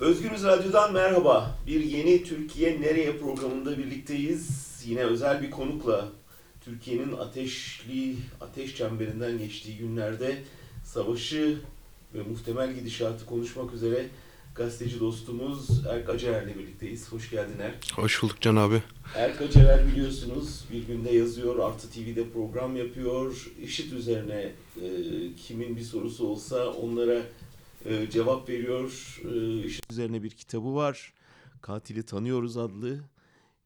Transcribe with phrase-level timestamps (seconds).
[0.00, 1.58] Özgürüz Radyo'dan merhaba.
[1.66, 4.76] Bir yeni Türkiye Nereye programında birlikteyiz.
[4.86, 6.08] Yine özel bir konukla
[6.64, 10.36] Türkiye'nin ateşli, ateş çemberinden geçtiği günlerde
[10.84, 11.58] savaşı
[12.14, 14.06] ve muhtemel gidişatı konuşmak üzere
[14.54, 17.12] gazeteci dostumuz Erk Acerer'le birlikteyiz.
[17.12, 17.92] Hoş geldin Erk.
[17.94, 18.82] Hoş bulduk Can abi.
[19.14, 23.50] Erk Acerer biliyorsunuz bir günde yazıyor, Artı TV'de program yapıyor.
[23.62, 24.52] IŞİD üzerine
[24.82, 24.88] e,
[25.46, 27.22] kimin bir sorusu olsa onlara
[27.86, 29.20] e, cevap veriyor.
[29.24, 31.14] E, IŞİD üzerine bir kitabı var.
[31.62, 33.00] Katili Tanıyoruz adlı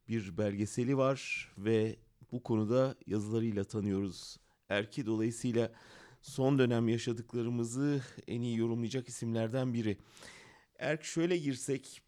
[0.07, 1.95] bir belgeseli var ve
[2.31, 4.37] bu konuda yazılarıyla tanıyoruz.
[4.69, 5.71] Erki dolayısıyla
[6.21, 9.97] son dönem yaşadıklarımızı en iyi yorumlayacak isimlerden biri.
[10.79, 12.01] Erk şöyle girsek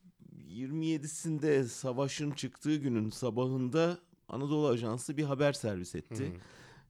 [0.49, 6.33] 27'sinde savaşın çıktığı günün sabahında Anadolu Ajansı bir haber servis etti.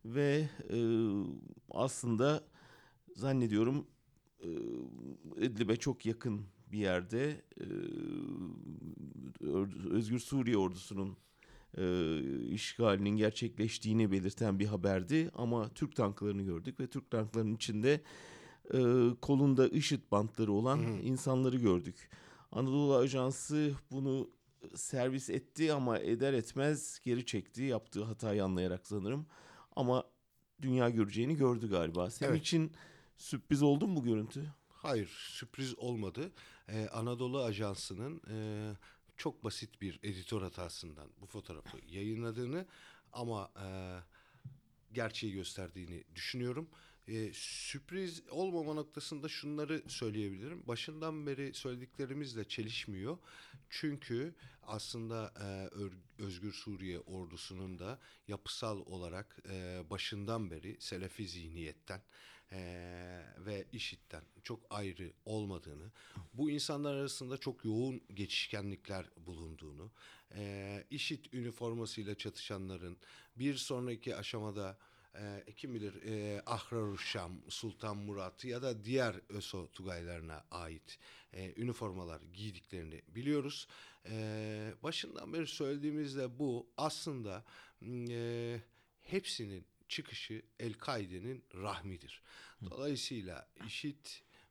[0.05, 0.77] Ve e,
[1.71, 2.43] aslında
[3.15, 3.87] zannediyorum
[5.37, 7.65] İdlib'e çok yakın bir yerde e,
[9.89, 11.17] Özgür Suriye ordusunun
[11.77, 11.85] e,
[12.49, 15.29] işgalinin gerçekleştiğini belirten bir haberdi.
[15.35, 18.01] Ama Türk tanklarını gördük ve Türk tanklarının içinde
[18.73, 18.79] e,
[19.21, 21.01] kolunda IŞİD bantları olan hı.
[21.01, 22.09] insanları gördük.
[22.51, 24.29] Anadolu Ajansı bunu
[24.75, 27.63] servis etti ama eder etmez geri çekti.
[27.63, 29.25] Yaptığı hatayı anlayarak sanırım.
[29.75, 30.03] Ama
[30.61, 32.09] dünya göreceğini gördü galiba.
[32.09, 32.41] Senin Evet.
[32.41, 32.71] için
[33.17, 34.53] sürpriz oldu mu bu görüntü?
[34.69, 36.31] Hayır sürpriz olmadı.
[36.69, 38.37] Ee, Anadolu Ajansı'nın e,
[39.17, 42.65] çok basit bir editör hatasından bu fotoğrafı yayınladığını
[43.13, 43.67] ama e,
[44.93, 46.69] gerçeği gösterdiğini düşünüyorum.
[47.07, 50.67] E, sürpriz olmama noktasında şunları söyleyebilirim.
[50.67, 53.17] Başından beri söylediklerimizle çelişmiyor.
[53.69, 55.47] Çünkü aslında e,
[56.23, 62.01] Özgür Suriye ordusunun da yapısal olarak e, başından beri Selefi zihniyetten
[62.53, 65.91] eee, ve IŞİD'den çok ayrı olmadığını,
[66.33, 69.91] bu insanlar arasında çok yoğun geçişkenlikler bulunduğunu,
[70.35, 72.97] eee IŞİD üniformasıyla çatışanların
[73.35, 74.77] bir sonraki aşamada
[75.15, 80.99] eee, kim bilir eee Ahraruşşam, Sultan Murat ya da diğer ÖSO tugaylarına ait
[81.33, 83.67] eee, üniformalar giydiklerini biliyoruz.
[84.09, 87.43] Eee, başından beri söylediğimizde bu aslında
[87.81, 88.61] eee,
[89.01, 92.21] hepsinin çıkışı El-Kaide'nin rahmidir.
[92.69, 94.05] Dolayısıyla IŞİD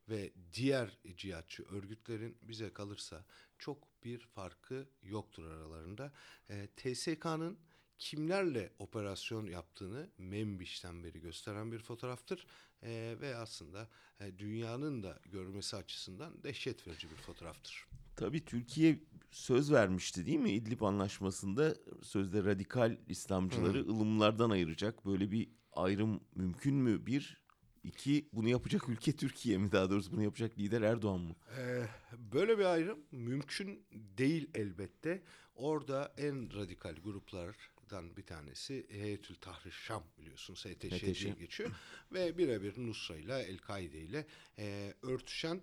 [0.09, 3.25] ve diğer cihatçı örgütlerin bize kalırsa
[3.59, 6.13] çok bir farkı yoktur aralarında.
[6.49, 7.59] Ee, TSK'nın
[7.97, 12.47] kimlerle operasyon yaptığını Membiş'ten beri gösteren bir fotoğraftır.
[12.83, 13.89] Ee, ve aslında
[14.19, 17.87] e, dünyanın da görmesi açısından dehşet verici bir fotoğraftır.
[18.15, 18.99] Tabii Türkiye
[19.31, 25.05] söz vermişti değil mi İdlib Anlaşması'nda sözde radikal İslamcıları ılımlardan ayıracak.
[25.05, 27.05] Böyle bir ayrım mümkün mü?
[27.05, 27.43] Bir,
[27.83, 29.71] iki bunu yapacak ülke Türkiye mi?
[29.71, 31.35] Daha doğrusu bunu yapacak lider Erdoğan mı?
[31.57, 31.85] Ee,
[32.33, 35.23] böyle bir ayrım mümkün değil elbette.
[35.55, 41.21] Orada en radikal gruplardan bir tanesi Heyetül Tahrir Şam biliyorsun STŞ HTŞ.
[41.21, 41.71] diye geçiyor.
[42.13, 44.25] Ve birebir Nusra ile El-Kaide ile
[44.57, 45.61] e, örtüşen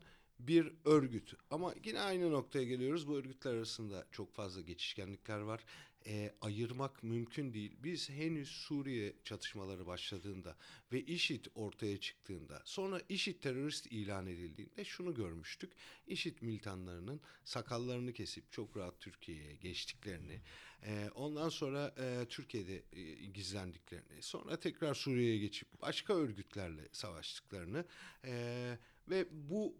[0.49, 1.34] bir örgüt.
[1.51, 3.09] Ama yine aynı noktaya geliyoruz.
[3.09, 5.65] Bu örgütler arasında çok fazla geçişkenlikler var.
[6.06, 7.77] E, ayırmak mümkün değil.
[7.83, 10.56] Biz henüz Suriye çatışmaları başladığında
[10.93, 15.73] ve IŞİD ortaya çıktığında sonra IŞİD terörist ilan edildiğinde şunu görmüştük.
[16.06, 20.41] IŞİD militanlarının sakallarını kesip çok rahat Türkiye'ye geçtiklerini,
[20.83, 27.84] e, ondan sonra e, Türkiye'de e, gizlendiklerini, sonra tekrar Suriye'ye geçip başka örgütlerle savaştıklarını
[28.25, 28.78] e,
[29.09, 29.77] ve bu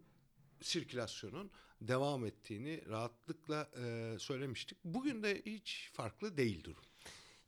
[0.63, 1.51] sirkülasyonun
[1.81, 4.79] devam ettiğini rahatlıkla e, söylemiştik.
[4.85, 6.83] Bugün de hiç farklı değil durum.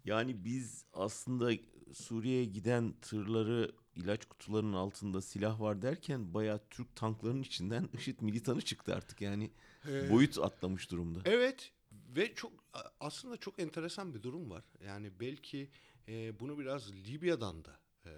[0.05, 1.53] Yani biz aslında
[1.95, 8.63] Suriye'ye giden tırları ilaç kutularının altında silah var derken bayağı Türk tanklarının içinden IŞİD militanı
[8.63, 9.21] çıktı artık.
[9.21, 9.51] Yani
[9.89, 11.21] Ee, boyut atlamış durumda.
[11.25, 12.53] Evet ve çok
[13.01, 14.65] aslında çok enteresan bir durum var.
[14.85, 15.71] Yani belki
[16.09, 18.13] e, bunu biraz Libya'dan da e,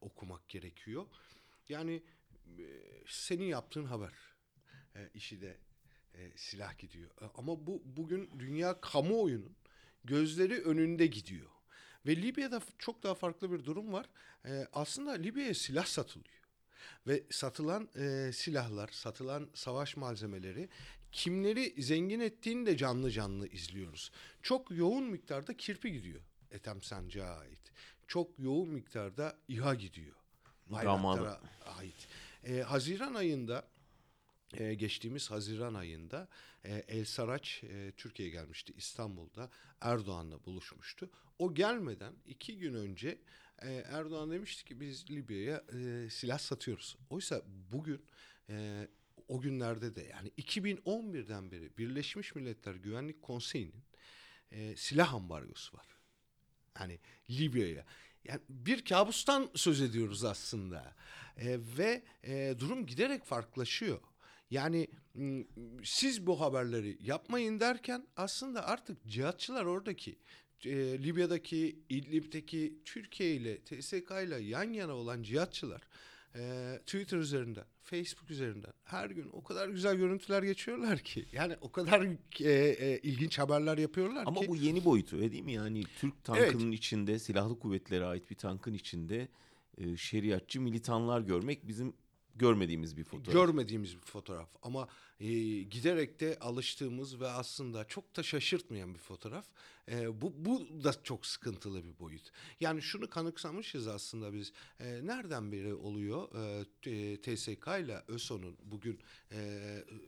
[0.00, 1.06] okumak gerekiyor.
[1.68, 2.02] Yani
[3.06, 4.12] senin yaptığın haber
[4.96, 5.56] e, işi de
[6.14, 7.10] e, silah gidiyor.
[7.22, 9.56] E, Ama bu bugün dünya kamuoyunun
[10.04, 11.50] gözleri önünde gidiyor.
[12.06, 14.06] Ve Libya'da çok daha farklı bir durum var.
[14.44, 16.36] E, aslında Libya'ya silah satılıyor.
[17.06, 20.68] Ve satılan e, silahlar, satılan savaş malzemeleri
[21.12, 24.12] kimleri zengin ettiğini de canlı canlı izliyoruz.
[24.42, 27.72] Çok yoğun miktarda kirpi gidiyor Ethem Sancı'ya ait.
[28.06, 30.16] Çok yoğun miktarda İHA gidiyor.
[30.66, 31.40] Bayraktar'a
[31.78, 32.08] ait.
[32.46, 33.68] E, Haziran ayında
[34.54, 36.28] e, geçtiğimiz Haziran ayında
[36.64, 39.50] e, El Saraç e, Türkiye'ye gelmişti İstanbul'da
[39.80, 41.10] Erdoğan'la buluşmuştu.
[41.38, 43.18] O gelmeden iki gün önce
[43.62, 46.96] e, Erdoğan demişti ki biz Libya'ya e, silah satıyoruz.
[47.10, 48.04] Oysa bugün
[48.48, 48.88] e,
[49.28, 53.84] o günlerde de yani 2011'den beri Birleşmiş Milletler Güvenlik Konseyi'nin
[54.50, 55.86] e, silah ambargosu var.
[56.80, 56.98] Yani
[57.30, 57.86] Libya'ya.
[58.28, 60.94] Yani bir kabustan söz ediyoruz aslında.
[61.36, 64.00] E, ve e, durum giderek farklılaşıyor.
[64.50, 64.88] Yani
[65.84, 70.18] siz bu haberleri yapmayın derken aslında artık cihatçılar oradaki
[70.64, 75.82] e, Libya'daki, İdlib'deki Türkiye ile TSK ile yan yana olan cihatçılar
[76.38, 81.26] e, Twitter üzerinden, Facebook üzerinden her gün o kadar güzel görüntüler geçiyorlar ki.
[81.32, 82.06] Yani o kadar
[82.40, 84.48] e, e, ilginç haberler yapıyorlar Ama ki.
[84.48, 85.52] bu yeni boyutu öyle değil mi?
[85.52, 89.28] Yani Türk tankının içinde, silahlı kuvvetlere ait bir tankın içinde
[89.78, 91.94] e, şeriatçı militanlar görmek bizim
[92.38, 93.32] görmediğimiz bir fotoğraf.
[93.32, 94.88] Görmediğimiz bir fotoğraf ama
[95.20, 95.26] e,
[95.62, 99.46] giderek de alıştığımız ve aslında çok da şaşırtmayan bir fotoğraf.
[99.90, 102.30] E, bu, bu da çok sıkıntılı bir boyut.
[102.60, 104.52] Yani şunu kanıksamışız aslında biz.
[104.80, 106.28] E, nereden beri oluyor
[106.86, 109.00] e, TSK ile ÖSO'nun bugün
[109.32, 109.60] e,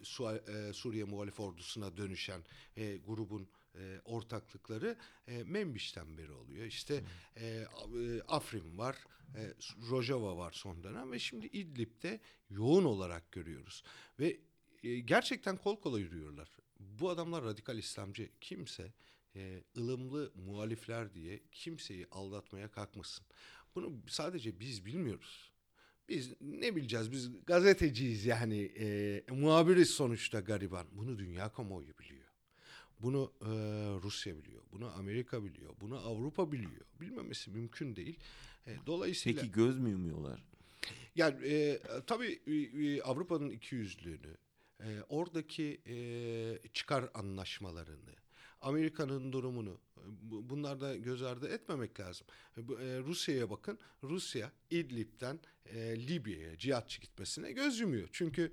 [0.02, 2.40] Su- e, Suriye Muhalif Ordusu'na dönüşen
[2.76, 6.66] e, grubun e, ortaklıkları e, Membiş'ten beri oluyor.
[6.66, 7.04] İşte
[7.36, 7.66] e, e,
[8.28, 8.96] Afrin var,
[9.36, 9.54] e,
[9.90, 12.20] Rojava var son dönem ve şimdi İdlib'de
[12.50, 13.82] yoğun olarak görüyoruz.
[14.20, 14.40] Ve
[14.82, 16.48] e, gerçekten kol kola yürüyorlar.
[16.80, 18.28] Bu adamlar radikal İslamcı.
[18.40, 18.92] Kimse
[19.36, 23.26] e, ılımlı muhalifler diye kimseyi aldatmaya kalkmasın.
[23.74, 25.52] Bunu sadece biz bilmiyoruz.
[26.08, 27.12] Biz ne bileceğiz?
[27.12, 28.72] Biz gazeteciyiz yani.
[28.78, 30.86] E, muhabiriz sonuçta gariban.
[30.92, 32.27] Bunu dünya kamuoyu biliyor.
[33.02, 33.46] Bunu e,
[34.02, 34.62] Rusya biliyor.
[34.72, 35.74] Bunu Amerika biliyor.
[35.80, 36.86] Bunu Avrupa biliyor.
[37.00, 38.18] Bilmemesi mümkün değil.
[38.66, 40.42] E, dolayısıyla Peki göz mü yumuyorlar?
[41.16, 42.40] yani e, tabii
[42.86, 44.36] e, Avrupa'nın ikiyüzlülüğünü,
[44.80, 48.14] e, oradaki e, çıkar anlaşmalarını,
[48.60, 52.26] Amerika'nın durumunu bu- bunlar da göz ardı etmemek lazım.
[53.06, 53.78] Rusya'ya bakın.
[54.02, 55.40] Rusya İdlib'den
[55.96, 58.08] Libya'ya cihatçı gitmesine göz yumuyor.
[58.12, 58.52] Çünkü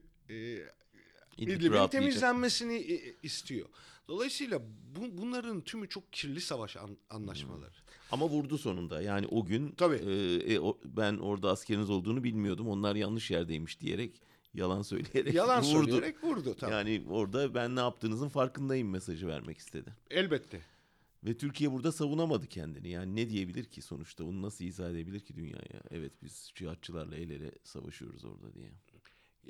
[1.37, 3.69] İdlib'in temizlenmesini e, istiyor.
[4.07, 4.61] Dolayısıyla
[4.95, 7.73] bu, bunların tümü çok kirli savaş an- anlaşmaları.
[8.11, 9.01] Ama vurdu sonunda.
[9.01, 9.95] Yani o gün Tabii.
[9.95, 12.67] e, e, o- ben orada askeriniz olduğunu bilmiyordum.
[12.69, 14.21] Onlar yanlış yerdeymiş diyerek
[14.53, 15.91] yalan söyleyerek Yalan vurdu.
[15.91, 16.71] söyleyerek vurdu tabii.
[16.71, 19.93] Yani orada ben ne yaptığınızın farkındayım mesajı vermek istedi.
[20.09, 20.61] Elbette.
[21.23, 22.89] Ve Türkiye burada savunamadı kendini.
[22.89, 24.23] Yani ne diyebilir ki sonuçta?
[24.23, 25.81] Onu nasıl izah edebilir ki dünyaya?
[25.91, 28.69] Evet biz cihatçılarla el ele savaşıyoruz orada diye.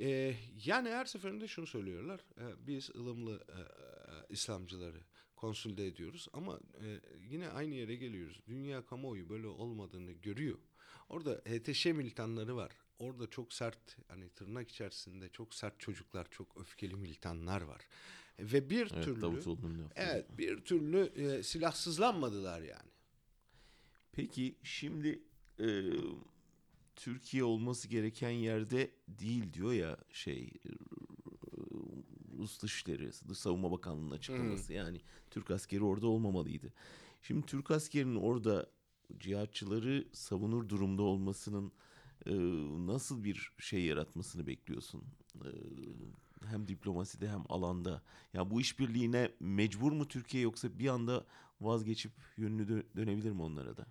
[0.00, 0.34] Ee,
[0.64, 2.20] yani her seferinde şunu söylüyorlar.
[2.38, 3.64] e, biz ılımlı e, e,
[4.28, 5.00] İslamcıları
[5.36, 7.00] konsolide ediyoruz ama e,
[7.30, 8.40] yine aynı yere geliyoruz.
[8.48, 10.58] Dünya kamuoyu böyle olmadığını görüyor.
[11.08, 12.72] Orada HTŞ militanları var.
[12.98, 17.80] Orada çok sert hani tırnak içerisinde çok sert çocuklar, çok öfkeli militanlar var.
[18.38, 19.16] Ve bir Evet türlü.
[19.96, 22.90] Evet, bir türlü e, silahsızlanmadılar yani.
[24.12, 25.22] Peki şimdi
[25.60, 25.66] e,
[26.96, 30.50] Türkiye olması gereken yerde değil diyor ya şey
[32.38, 34.72] Rus Dışişleri, Dış Savunma Bakanlığı'nın açıklaması.
[34.72, 35.00] Yani
[35.30, 36.72] Türk askeri orada olmamalıydı.
[37.22, 38.66] Şimdi Türk askerinin orada
[39.20, 41.72] cihatçıları savunur durumda olmasının
[42.26, 42.32] e,
[42.86, 45.04] nasıl bir şey yaratmasını bekliyorsun?
[45.44, 45.48] E,
[46.46, 48.02] hem diplomaside hem alanda.
[48.32, 51.26] Ya bu işbirliğine mecbur mu Türkiye yoksa bir anda
[51.60, 53.86] vazgeçip yönünü dö- dönebilir mi onlara da?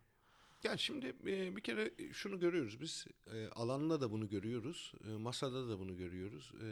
[0.66, 5.70] Ya şimdi e, bir kere şunu görüyoruz biz e, alanda da bunu görüyoruz, e, masada
[5.70, 6.68] da bunu görüyoruz E,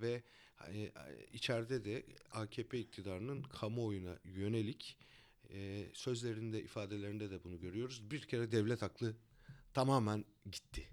[0.00, 0.22] ve
[0.68, 0.92] e,
[1.32, 4.96] içeride de AKP iktidarının kamuoyuna yönelik
[5.50, 8.10] e, sözlerinde, ifadelerinde de bunu görüyoruz.
[8.10, 9.14] Bir kere devlet aklı
[9.74, 10.88] tamamen gitti.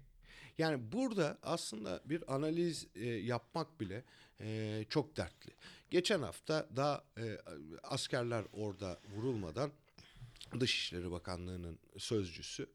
[0.58, 4.04] Yani burada aslında bir analiz e, yapmak bile
[4.40, 5.52] e, çok dertli.
[5.90, 7.38] Geçen hafta daha e,
[7.82, 9.70] askerler orada vurulmadan
[10.60, 12.66] Dışişleri Bakanlığı'nın sözcüsü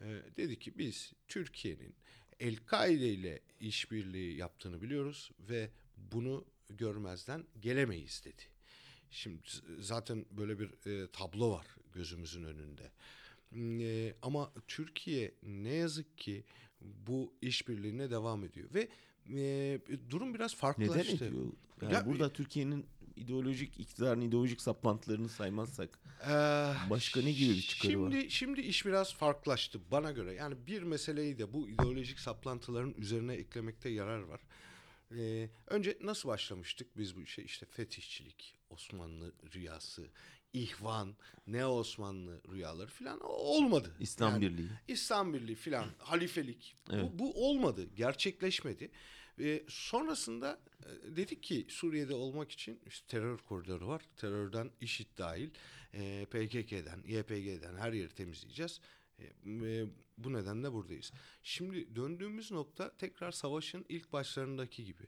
[0.00, 0.04] e,
[0.36, 1.94] dedi ki biz Türkiye'nin
[2.40, 8.42] El-Kaide ile işbirliği yaptığını biliyoruz ve bunu görmezden gelemeyiz dedi.
[9.10, 9.42] Şimdi
[9.78, 12.90] zaten böyle bir e, tablo var gözümüzün önünde.
[13.84, 16.44] E, ama Türkiye ne yazık ki
[16.80, 18.88] bu işbirliğine devam ediyor ve
[19.36, 21.24] e, durum biraz Neden farklılaştı.
[21.24, 21.52] ediyor?
[21.82, 28.02] Yani Ya- burada Türkiye'nin ideolojik iktidarın ideolojik saplantılarını saymazsak Ee, Başka ne gibi bir çıkarı
[28.02, 28.10] var?
[28.10, 30.32] şimdi, Şimdi iş biraz farklılaştı bana göre.
[30.34, 34.40] Yani bir meseleyi de bu ideolojik saplantıların üzerine eklemekte yarar var.
[35.16, 37.42] Ee, önce nasıl başlamıştık biz bu işe?
[37.42, 40.08] İşte fetihçilik, Osmanlı rüyası,
[40.52, 43.94] ihvan, ne Osmanlı rüyaları falan olmadı.
[44.00, 44.68] İslam Yani Birliği.
[44.88, 47.04] İslam Birliği filan, halifelik Evet.
[47.12, 48.90] bu, bu olmadı, gerçekleşmedi.
[49.38, 54.02] Ve sonrasında e, dedik ki Suriye'de olmak için işte terör koridoru var.
[54.16, 55.50] Terörden IŞİD dahil
[55.96, 58.80] e, PKK'den, YPG'den her yeri temizleyeceğiz.
[59.18, 59.86] E, e,
[60.18, 61.12] bu nedenle buradayız.
[61.42, 65.02] Şimdi döndüğümüz nokta tekrar savaşın ilk başlarındaki gibi.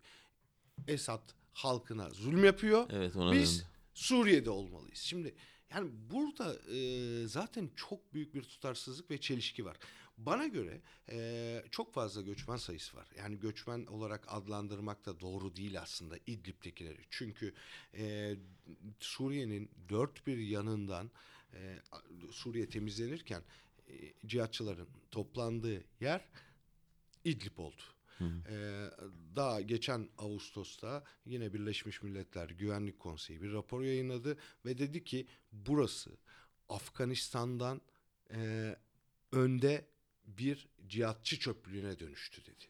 [0.88, 2.86] Esad halkına zulüm yapıyor.
[2.90, 3.70] Evet ona Biz döndü.
[3.94, 4.98] Suriye'de olmalıyız.
[4.98, 5.34] Şimdi
[5.74, 9.76] yani burada e, zaten çok büyük bir tutarsızlık ve çelişki var.
[10.18, 13.08] Bana göre e, çok fazla göçmen sayısı var.
[13.18, 17.00] Yani göçmen olarak adlandırmak da doğru değil aslında İdlib'dekileri.
[17.10, 17.54] Çünkü
[17.94, 18.36] e,
[19.00, 21.10] Suriye'nin dört bir yanından
[21.54, 21.78] e,
[22.30, 23.42] Suriye temizlenirken
[23.88, 26.24] e, cihatçıların toplandığı yer
[27.24, 27.82] İdlib oldu.
[28.20, 28.90] Ee,
[29.36, 36.10] daha geçen Ağustos'ta yine Birleşmiş Milletler Güvenlik Konseyi bir rapor yayınladı ve dedi ki burası
[36.68, 37.80] Afganistan'dan
[38.30, 38.76] e,
[39.32, 39.86] önde
[40.38, 42.64] bir cihatçı çöplüğüne dönüştü dedi.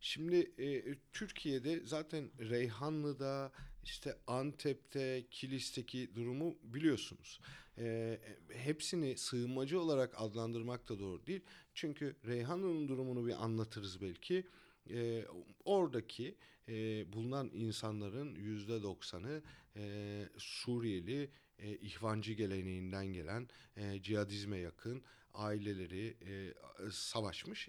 [0.00, 3.52] Şimdi e, Türkiye'de zaten Reyhanlı'da
[3.84, 7.40] işte Antep'te, Kilis'teki durumu biliyorsunuz.
[7.78, 8.18] E,
[8.52, 11.40] hepsini sığınmacı olarak adlandırmak da doğru değil.
[11.74, 14.46] Çünkü Reyhanlı'nın durumunu bir anlatırız belki.
[14.90, 15.24] E,
[15.64, 16.36] oradaki
[16.68, 16.72] e,
[17.12, 19.42] bulunan insanların yüzde doksanı
[19.76, 25.02] e, Suriyeli, e, ihvancı geleneğinden gelen, e, cihadizme yakın
[25.36, 26.54] aileleri e,
[26.90, 27.68] savaşmış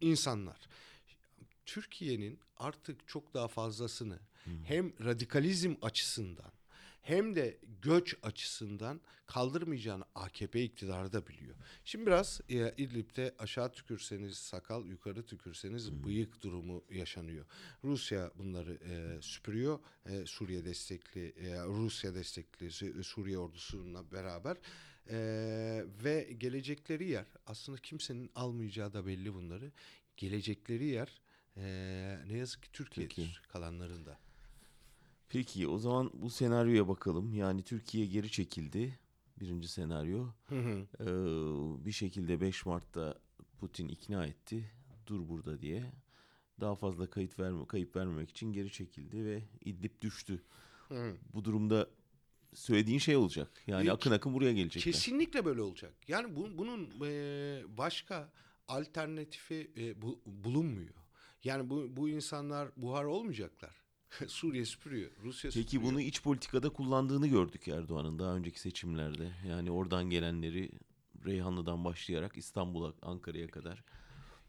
[0.00, 0.56] insanlar.
[1.66, 4.18] Türkiye'nin artık çok daha fazlasını
[4.64, 6.52] hem radikalizm açısından
[7.02, 11.54] hem de göç açısından kaldırmayacağını AKP iktidarı da biliyor.
[11.84, 17.46] Şimdi biraz e, İdlib'de aşağı tükürseniz sakal, yukarı tükürseniz bıyık durumu yaşanıyor.
[17.84, 19.78] Rusya bunları e, süpürüyor.
[20.06, 24.56] E, Suriye destekli, e, Rusya destekli Su- Suriye ordusuyla beraber.
[25.10, 25.16] E,
[26.04, 29.72] ve gelecekleri yer aslında kimsenin almayacağı da belli bunları.
[30.16, 31.20] Gelecekleri yer
[31.56, 31.62] e,
[32.28, 33.28] ne yazık ki Türkiye'dir Türkiye.
[33.48, 34.18] kalanlarında.
[35.28, 37.34] Peki o zaman bu senaryoya bakalım.
[37.34, 38.98] Yani Türkiye geri çekildi.
[39.40, 40.26] Birinci senaryo.
[40.48, 40.86] Hı hı.
[41.00, 41.06] Ee,
[41.86, 43.18] bir şekilde 5 Mart'ta
[43.60, 44.70] Putin ikna etti.
[45.06, 45.84] Dur burada diye.
[46.60, 50.42] Daha fazla kayıt verme, kayıp vermemek için geri çekildi ve İdlib düştü.
[50.88, 51.16] Hı.
[51.34, 51.88] Bu durumda
[52.54, 53.50] söylediğin şey olacak.
[53.66, 54.92] Yani akın akın buraya gelecekler.
[54.92, 55.92] Kesinlikle böyle olacak.
[56.08, 58.32] Yani bu, bunun e, başka
[58.68, 60.94] alternatifi e, bu- bulunmuyor.
[61.44, 63.74] Yani bu, bu insanlar buhar olmayacaklar.
[64.28, 65.92] Suriye süpürüyor, Rusya Peki süpürüyor.
[65.92, 69.30] bunu iç politikada kullandığını gördük Erdoğan'ın daha önceki seçimlerde.
[69.48, 70.70] Yani oradan gelenleri
[71.26, 73.84] Reyhanlı'dan başlayarak İstanbul'a, Ankara'ya kadar.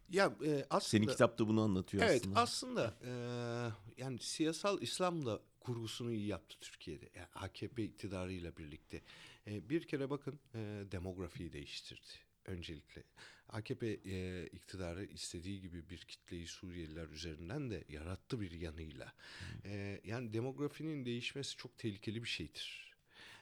[0.10, 2.40] ya e, aslında Senin kitapta bunu anlatıyor Evet aslında.
[2.40, 3.12] aslında e,
[4.02, 7.10] yani siyasal İslam'la kurgusunu iyi yaptı Türkiye'de.
[7.16, 9.02] Yani AKP iktidarıyla birlikte.
[9.48, 10.58] E, bir kere bakın e,
[10.92, 12.08] demografiyi değiştirdi
[12.46, 13.04] öncelikle.
[13.50, 19.14] AKP e, iktidarı istediği gibi bir kitleyi Suriyeliler üzerinden de yarattı bir yanıyla.
[19.66, 22.96] E, yani demografinin değişmesi çok tehlikeli bir şeydir.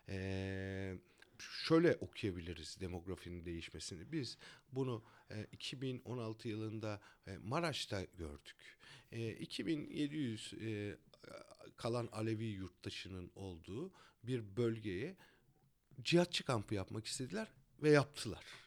[0.09, 0.97] E,
[1.39, 4.11] şöyle okuyabiliriz demografinin değişmesini.
[4.11, 4.37] Biz
[4.71, 8.77] bunu e, 2016 yılında e, Maraş'ta gördük.
[9.11, 10.97] E, 2700 e,
[11.75, 13.91] kalan Alevi yurttaşının olduğu
[14.23, 15.15] bir bölgeye
[16.03, 17.47] cihatçı kampı yapmak istediler
[17.83, 18.66] ve yaptılar.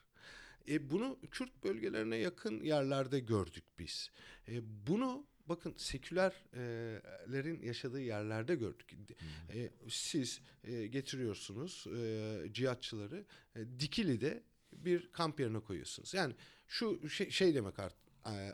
[0.69, 4.11] E, bunu Kürt bölgelerine yakın yerlerde gördük biz.
[4.49, 8.95] E, bunu bakın sekülerlerin yaşadığı yerlerde gördük.
[9.55, 13.25] E, siz e, getiriyorsunuz e, cihatçıları
[13.57, 16.14] e, Dikili'de bir kamp yerine koyuyorsunuz.
[16.14, 16.35] Yani
[16.69, 18.00] şu şey, şey demek art, e,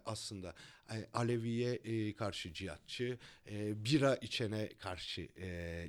[0.05, 0.55] aslında
[0.91, 3.19] e, Alevi'ye e, karşı cihatçı,
[3.51, 5.29] e, bira içene karşı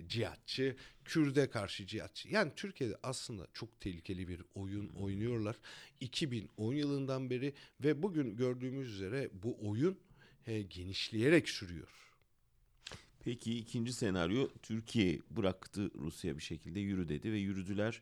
[0.08, 2.30] cihatçı, Kürde karşı cihatçı.
[2.30, 5.56] Yani Türkiye'de aslında çok tehlikeli bir oyun oynuyorlar.
[6.00, 7.54] 2010 yılından beri
[7.84, 10.00] ve bugün gördüğümüz üzere bu oyun
[10.70, 11.88] genişleyerek sürüyor.
[13.20, 18.02] Peki ikinci senaryo Türkiye bıraktı Rusya bir şekilde yürü dedi ve yürüdüler.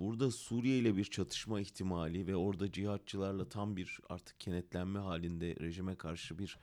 [0.00, 5.96] Burada Suriye ile bir çatışma ihtimali ve orada cihatçılarla tam bir artık kenetlenme halinde rejime
[5.96, 6.58] karşı bir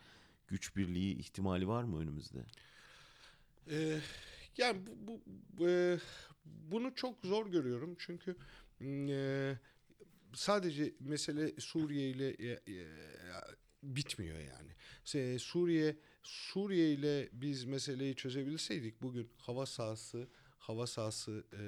[0.47, 2.39] güç birliği ihtimali var mı önümüzde?
[3.69, 3.99] Ee,
[4.57, 5.97] yani bu, bu- e,
[6.45, 8.35] bunu çok zor görüyorum çünkü
[8.81, 9.57] e,
[10.33, 12.87] sadece mesele Suriye ile e, e,
[13.83, 14.71] bitmiyor yani.
[15.39, 20.27] Suriye Suriye ile biz meseleyi çözebilseydik bugün hava sahası
[20.63, 21.63] hava sahası e,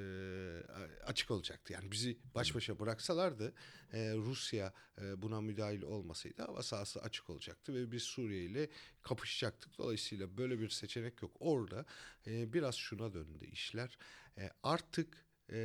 [1.03, 1.73] açık olacaktı.
[1.73, 3.53] Yani bizi baş başa bıraksalardı
[3.93, 8.69] e, Rusya e, buna müdahil olmasaydı hava sahası açık olacaktı ve biz Suriye ile
[9.01, 9.77] kapışacaktık.
[9.77, 11.31] Dolayısıyla böyle bir seçenek yok.
[11.39, 11.85] Orada
[12.27, 13.97] e, biraz şuna döndü işler.
[14.37, 15.57] E, artık e,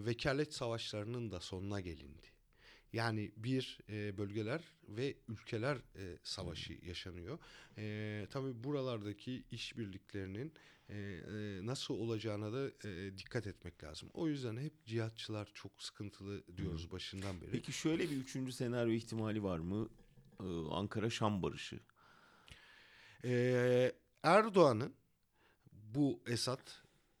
[0.00, 2.26] vekalet savaşlarının da sonuna gelindi.
[2.92, 7.38] Yani bir e, bölgeler ve ülkeler e, savaşı yaşanıyor.
[7.78, 10.52] E, tabii buralardaki işbirliklerinin
[10.88, 14.10] e, e, nasıl olacağına da e, dikkat etmek lazım.
[14.14, 17.50] O yüzden hep cihatçılar çok sıkıntılı diyoruz başından beri.
[17.50, 19.88] Peki şöyle bir üçüncü senaryo ihtimali var mı?
[20.40, 21.80] Ee, Ankara-Şam barışı.
[23.24, 23.92] Ee,
[24.22, 24.94] Erdoğan'ın
[25.72, 26.70] bu Esad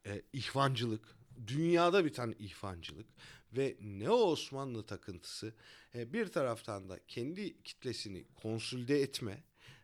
[0.06, 3.06] e, ihvancılık, dünyada biten ihvancılık
[3.52, 5.54] ve Neo Osmanlı takıntısı
[5.94, 9.42] e, bir taraftan da kendi kitlesini konsolide etme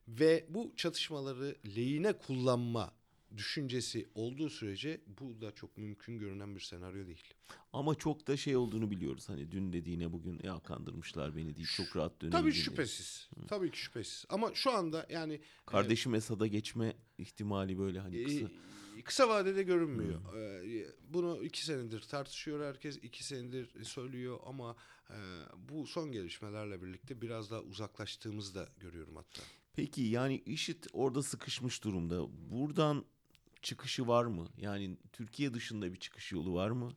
[0.09, 2.93] ve bu çatışmaları lehine kullanma
[3.37, 7.23] düşüncesi olduğu sürece bu da çok mümkün görünen bir senaryo değil.
[7.73, 9.29] Ama çok da şey olduğunu biliyoruz.
[9.29, 12.64] Hani dün dediğine bugün ya kandırmışlar beni deyip çok rahat Tabii dönebildiğini.
[12.64, 13.29] şüphesiz.
[13.49, 14.25] Tabii ki şüphesiz.
[14.29, 18.47] Ama şu anda yani Kardeşim Esad'a geçme ihtimali böyle hani e, kısa.
[19.05, 20.21] kısa vadede görünmüyor.
[20.37, 24.76] Ee, Bunu iki senedir tartışıyor herkes, iki senedir söylüyor ama
[25.11, 25.17] e,
[25.69, 29.43] bu son gelişmelerle birlikte biraz daha uzaklaştığımızı da görüyorum hatta.
[29.73, 32.26] Peki yani IŞİD orada sıkışmış durumda.
[32.50, 33.05] Buradan
[33.64, 34.49] çıkışı var mı?
[34.59, 36.92] Yani Türkiye dışında bir çıkış yolu var mı?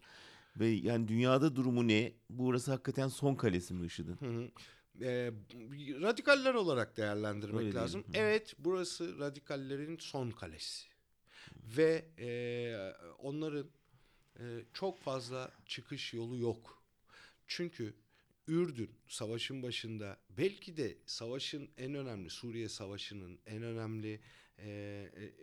[0.59, 2.13] Ve yani dünyada durumu ne?
[2.29, 4.15] Burası hakikaten son kalesi mi IŞİD'in?
[4.15, 4.49] Hı hı.
[5.01, 5.31] Ee,
[6.01, 8.03] radikaller olarak değerlendirmek Öyle lazım.
[8.03, 8.21] diyelim.
[8.29, 10.87] Evet, burası radikallerin son kalesi.
[11.77, 12.29] Ve e,
[13.17, 13.67] onların
[14.39, 14.43] e,
[14.73, 16.83] çok fazla çıkış yolu yok.
[17.47, 17.93] Çünkü
[18.47, 24.19] Ürdün savaşın başında belki de savaşın en önemli Suriye Savaşı'nın en önemli
[24.59, 25.33] e, e,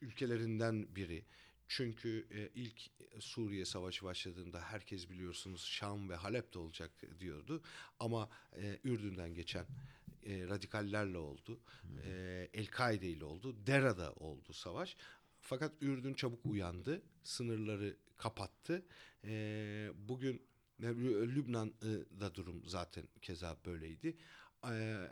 [0.00, 1.24] ülkelerinden biri.
[1.68, 7.62] Çünkü e, ilk Suriye Savaşı başladığında herkes biliyorsunuz Şam ve Halep'te olacak diyordu.
[8.00, 9.66] Ama e, Ürdün'den geçen
[10.26, 11.60] e, radikallerle oldu.
[12.04, 13.66] E, El-Kaide ile oldu.
[13.66, 14.96] Dera'da oldu savaş.
[15.40, 17.02] Fakat Ürdün çabuk uyandı.
[17.22, 18.86] Sınırları kapattı.
[19.24, 20.42] E, bugün
[20.82, 20.86] e,
[21.34, 24.16] Lübnan'da durum zaten keza böyleydi.
[24.64, 25.06] E,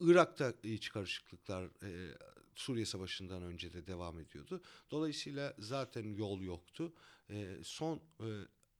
[0.00, 2.14] Irak'ta iç karışıklıklar e,
[2.54, 4.62] Suriye Savaşı'ndan önce de devam ediyordu.
[4.90, 6.92] Dolayısıyla zaten yol yoktu.
[7.30, 8.26] E, son e,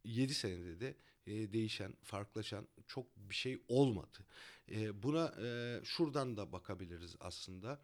[0.04, 4.18] 7 senede de e, değişen, farklılaşan çok bir şey olmadı.
[4.70, 5.34] E, buna
[5.84, 7.82] şuradan da bakabiliriz aslında.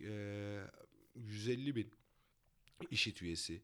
[0.00, 0.64] E,
[1.14, 1.92] 150 bin
[2.90, 3.62] IŞİD üyesi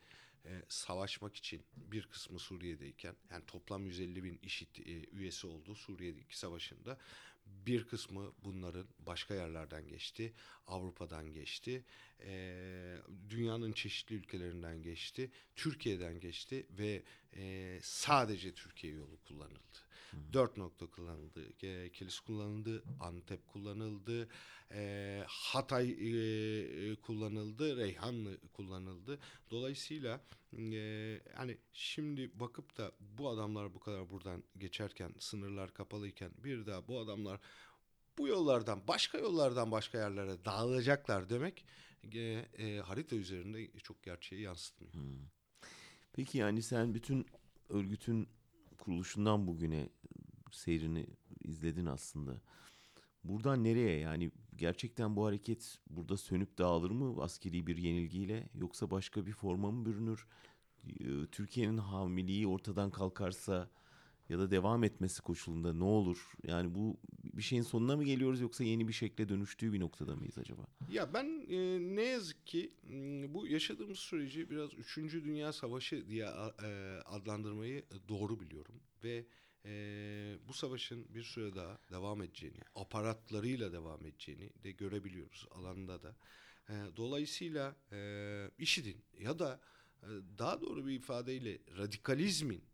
[0.68, 6.98] savaşmak için bir kısmı Suriye'deyken yani toplam 150 bin IŞİD e, üyesi oldu Suriye'deki savaşında.
[7.46, 10.32] Bir kısmı bunların başka yerlerden geçti.
[10.66, 11.84] Avrupa'dan geçti.
[12.20, 12.96] e,
[13.30, 15.30] dünyanın çeşitli ülkelerinden geçti.
[15.56, 17.02] Türkiye'den geçti ve
[17.36, 19.85] e, sadece Türkiye yolu kullanıldı.
[20.32, 21.66] Dört nokta kullanıldı.
[21.66, 22.82] E, Kilis kullanıldı.
[23.00, 24.28] Antep kullanıldı.
[24.70, 27.76] E, Hatay e, kullanıldı.
[27.76, 29.18] Reyhanlı kullanıldı.
[29.50, 30.20] Dolayısıyla
[30.58, 36.88] e, hani şimdi bakıp da bu adamlar bu kadar buradan geçerken sınırlar kapalıyken bir daha
[36.88, 37.40] bu adamlar
[38.18, 41.64] bu yollardan başka yollardan başka yerlere dağılacaklar demek
[42.14, 42.20] e,
[42.58, 44.94] e, harita üzerinde çok gerçeği yansıtmıyor.
[46.12, 47.26] Peki yani sen bütün
[47.68, 48.28] örgütün
[48.78, 49.88] kuruluşundan bugüne
[50.50, 51.06] seyrini
[51.40, 52.40] izledin aslında.
[53.24, 59.26] Buradan nereye yani gerçekten bu hareket burada sönüp dağılır mı askeri bir yenilgiyle yoksa başka
[59.26, 60.26] bir forma mı bürünür?
[60.84, 63.70] Ee, Türkiye'nin hamiliği ortadan kalkarsa
[64.28, 66.32] ya da devam etmesi koşulunda ne olur?
[66.42, 70.38] Yani bu bir şeyin sonuna mı geliyoruz yoksa yeni bir şekle dönüştüğü bir noktada mıyız
[70.38, 70.62] acaba?
[70.90, 74.96] Ya ben e, ne yazık ki m, bu yaşadığımız süreci biraz 3.
[74.96, 76.24] Dünya Savaşı diye
[76.62, 78.74] e, adlandırmayı doğru biliyorum.
[79.04, 79.26] Ve
[79.64, 86.16] e, bu savaşın bir süre daha devam edeceğini, aparatlarıyla devam edeceğini de görebiliyoruz alanda da.
[86.68, 89.60] E, dolayısıyla e, IŞİD'in ya da
[90.02, 90.08] e,
[90.38, 92.64] daha doğru bir ifadeyle radikalizmin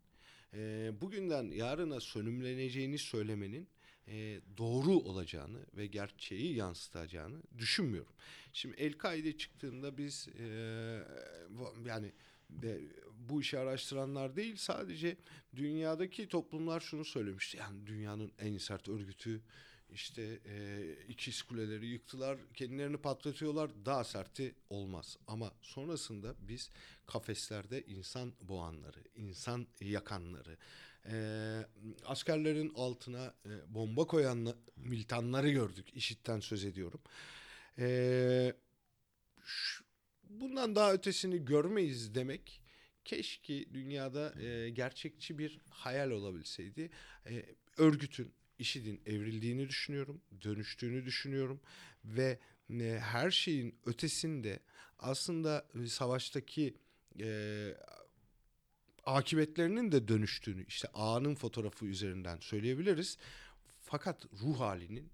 [0.53, 3.67] e, bugünden yarına sönümleneceğini söylemenin
[4.07, 8.13] e, doğru olacağını ve gerçeği yansıtacağını düşünmüyorum.
[8.53, 10.45] Şimdi El-Kaide çıktığında biz e,
[11.85, 12.11] yani
[12.49, 12.81] de,
[13.29, 15.17] bu işi araştıranlar değil sadece
[15.55, 17.57] dünyadaki toplumlar şunu söylemişti.
[17.57, 19.41] Yani dünyanın en sert örgütü
[19.93, 23.71] işte e, ikiz kuleleri yıktılar, kendilerini patlatıyorlar.
[23.85, 25.17] Daha serti olmaz.
[25.27, 26.71] Ama sonrasında biz
[27.05, 30.57] kafeslerde insan boğanları, insan yakanları,
[31.05, 31.15] e,
[32.05, 35.87] askerlerin altına e, bomba koyan militanları gördük.
[35.93, 37.01] IŞİD'den söz ediyorum.
[37.79, 38.53] E,
[39.43, 39.83] şu-
[40.23, 42.61] bundan daha ötesini görmeyiz demek
[43.05, 46.89] keşke dünyada e, gerçekçi bir hayal olabilseydi.
[47.29, 47.45] E,
[47.77, 51.61] örgütün, IŞİD'in evrildiğini düşünüyorum, dönüştüğünü düşünüyorum
[52.05, 52.39] ve
[52.69, 54.59] e, her şeyin ötesinde
[54.99, 56.77] aslında e, savaştaki
[57.19, 57.77] e,
[59.05, 63.17] akıbetlerinin de dönüştüğünü işte ağanın fotoğrafı üzerinden söyleyebiliriz.
[63.81, 65.09] Fakat ruh halinin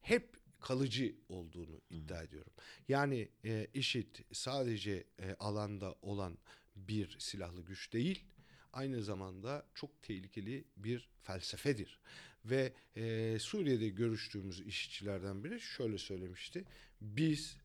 [0.00, 2.52] hep kalıcı olduğunu iddia ediyorum.
[2.88, 6.38] Yani e, IŞİD sadece e, alanda olan
[6.76, 8.24] bir silahlı güç değil,
[8.72, 12.00] aynı zamanda çok tehlikeli bir felsefedir.
[12.44, 16.64] Ve e, Suriye'de görüştüğümüz işçilerden biri şöyle söylemişti.
[17.00, 17.56] Biz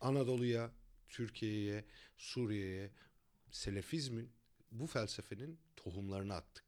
[0.00, 0.70] Anadolu'ya,
[1.08, 1.84] Türkiye'ye,
[2.16, 2.90] Suriye'ye
[3.50, 4.30] Selefizmin
[4.72, 6.64] bu felsefenin tohumlarını attık.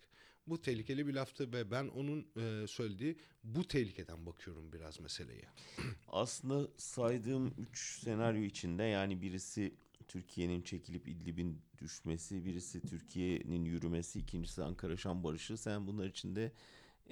[0.47, 5.45] Bu tehlikeli bir laftı ve ben onun e, söylediği bu tehlikeden bakıyorum biraz meseleye.
[6.09, 9.75] Aslında saydığım üç senaryo içinde yani birisi
[10.09, 15.57] Türkiye'nin çekilip İdlib'in düşmesi, birisi Türkiye'nin yürümesi, ikincisi Ankara-Şam barışı.
[15.57, 16.53] Sen bunlar içinde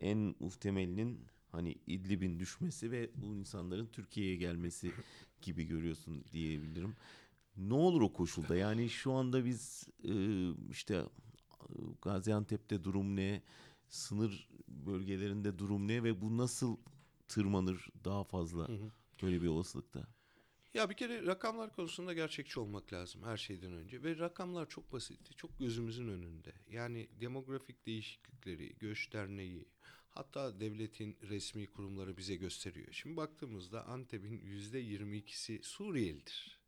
[0.00, 1.20] en muhtemelinin
[1.52, 4.92] hani İdlib'in düşmesi ve bu insanların Türkiye'ye gelmesi
[5.42, 6.96] gibi görüyorsun diyebilirim.
[7.56, 8.56] Ne olur o koşulda?
[8.56, 10.14] Yani şu anda biz e,
[10.70, 11.06] işte e,
[12.02, 13.42] Gaziantep'te durum ne?
[13.88, 16.76] Sınır bölgelerinde durum ne ve bu nasıl
[17.28, 18.68] tırmanır daha fazla
[19.22, 20.15] böyle bir olasılıkta?
[20.76, 25.36] Ya bir kere rakamlar konusunda gerçekçi olmak lazım her şeyden önce ve rakamlar çok basit,
[25.36, 26.52] çok gözümüzün önünde.
[26.70, 29.68] Yani demografik değişiklikleri, göç derneği,
[30.08, 32.88] hatta devletin resmi kurumları bize gösteriyor.
[32.92, 36.60] Şimdi baktığımızda Antep'in yüzde 22'si Suriyelidir.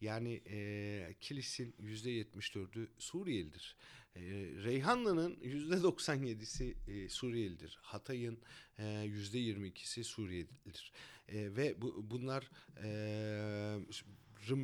[0.00, 3.76] Yani e, Kilis'in yüzde 74'ü Suriyelidir.
[4.16, 4.20] E,
[4.64, 7.78] Reyhanlı'nın yüzde 97'si e, Suriyelidir.
[7.82, 8.38] Hatay'ın
[8.78, 10.92] e, yüzde 22'si Suriyelidir.
[11.28, 12.50] E, ve bu, bunlar
[12.82, 13.78] e,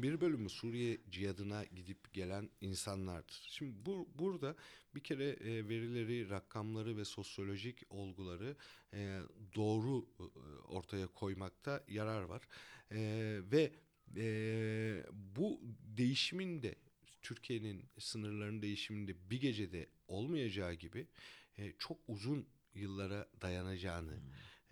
[0.03, 3.47] bir bölümü Suriye cihadına gidip gelen insanlardır.
[3.51, 4.57] Şimdi bu, burada
[4.95, 8.57] bir kere e, verileri, rakamları ve sosyolojik olguları
[8.95, 9.21] e,
[9.55, 10.25] doğru e,
[10.69, 12.43] ortaya koymakta yarar var.
[12.93, 13.01] E,
[13.53, 13.73] ve
[14.17, 15.61] e, bu
[15.97, 16.75] değişimin de
[17.23, 21.07] Türkiye'nin sınırlarının değişiminde bir gecede olmayacağı gibi
[21.59, 24.19] e, çok uzun yıllara dayanacağını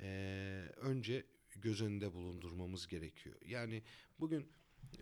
[0.00, 0.08] e,
[0.76, 1.24] önce
[1.56, 3.36] göz önünde bulundurmamız gerekiyor.
[3.46, 3.82] Yani
[4.20, 4.48] bugün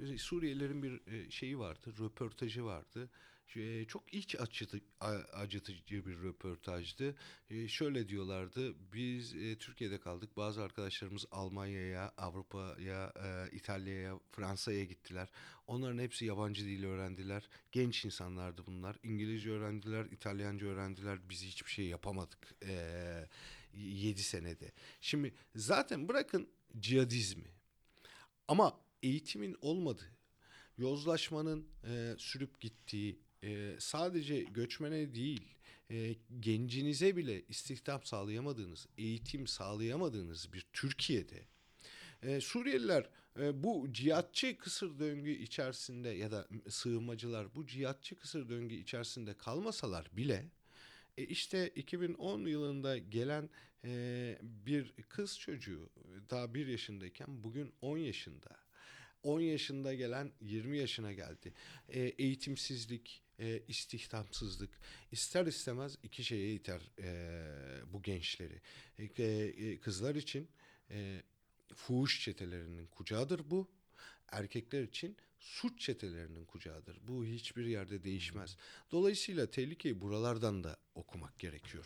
[0.00, 3.10] e, Suriyelilerin bir e, şeyi vardı, röportajı vardı.
[3.56, 4.80] E, Çok iç acıtı,
[5.32, 7.14] acıtıcı bir röportajdı.
[7.68, 10.36] Şöyle diyorlardı, biz Türkiye'de kaldık.
[10.36, 13.12] Bazı arkadaşlarımız Almanya'ya, Avrupa'ya,
[13.52, 15.28] İtalya'ya, Fransa'ya gittiler.
[15.66, 17.48] Onların hepsi yabancı dil öğrendiler.
[17.72, 18.96] Genç insanlardı bunlar.
[19.02, 21.18] İngilizce öğrendiler, İtalyanca öğrendiler.
[21.28, 22.54] Biz hiçbir şey yapamadık
[23.76, 24.72] 7 senede.
[25.00, 27.50] Şimdi zaten bırakın cihadizmi.
[28.48, 30.16] Ama eğitimin olmadığı,
[30.78, 35.54] yozlaşmanın e, sürüp gittiği, e, sadece göçmene değil,
[35.90, 41.44] e, gencinize bile istihdam sağlayamadığınız, eğitim sağlayamadığınız bir Türkiye'de
[42.22, 43.08] e, Suriyeliler
[43.40, 50.10] e, bu cihatçı kısır döngü içerisinde ya da sığınmacılar bu cihatçı kısır döngü içerisinde kalmasalar
[50.12, 50.50] bile
[51.16, 53.50] e işte 2010 yılında gelen
[53.84, 55.90] e, bir kız çocuğu
[56.30, 58.56] daha bir yaşındayken bugün 10 yaşında.
[59.22, 61.52] 10 yaşında gelen 20 yaşına geldi.
[61.88, 64.70] E, eğitimsizlik, e, istihdamsızlık
[65.12, 68.60] ister istemez iki şeye iter e, bu gençleri.
[68.98, 70.48] E, e, kızlar için
[70.90, 71.22] e,
[71.74, 73.70] fuhuş çetelerinin kucağıdır bu.
[74.28, 76.98] Erkekler için suç çetelerinin kucağıdır.
[77.08, 78.56] Bu hiçbir yerde değişmez.
[78.92, 81.84] Dolayısıyla tehlikeyi buralardan da okumak gerekiyor.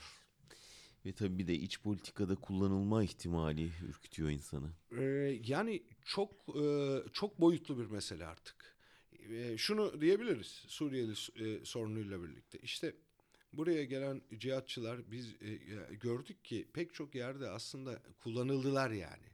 [1.07, 4.71] Ve tabii bir de iç politikada kullanılma ihtimali ürkütüyor insanı.
[4.99, 6.33] Ee, yani çok
[6.63, 8.77] e, çok boyutlu bir mesele artık.
[9.31, 12.59] E, şunu diyebiliriz Suriyeli e, sorunuyla birlikte.
[12.59, 12.95] İşte
[13.53, 15.59] buraya gelen cihatçılar biz e,
[16.01, 19.30] gördük ki pek çok yerde aslında kullanıldılar yani.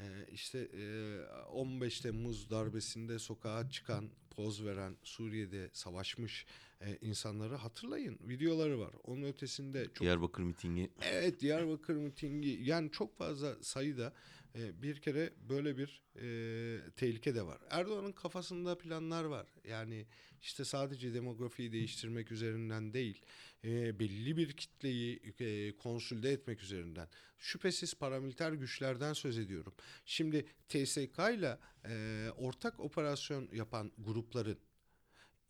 [0.00, 1.20] E, işte e,
[1.52, 6.46] 15 Temmuz darbesinde sokağa çıkan, poz veren, Suriye'de savaşmış
[6.80, 8.18] e, insanları hatırlayın.
[8.28, 8.90] Videoları var.
[9.04, 14.12] Onun ötesinde çok Diyarbakır mitingi Evet Diyarbakır mitingi yani çok fazla sayıda
[14.54, 17.58] e, bir kere böyle bir e, tehlike de var.
[17.70, 19.46] Erdoğan'ın kafasında planlar var.
[19.68, 20.06] Yani
[20.42, 23.22] işte sadece demografiyi değiştirmek üzerinden değil
[23.64, 27.08] e, belli bir kitleyi e, konsülde etmek üzerinden.
[27.38, 29.74] Şüphesiz paramiliter güçlerden söz ediyorum.
[30.04, 31.58] Şimdi TSK ile
[31.88, 34.58] e, ortak operasyon yapan grupların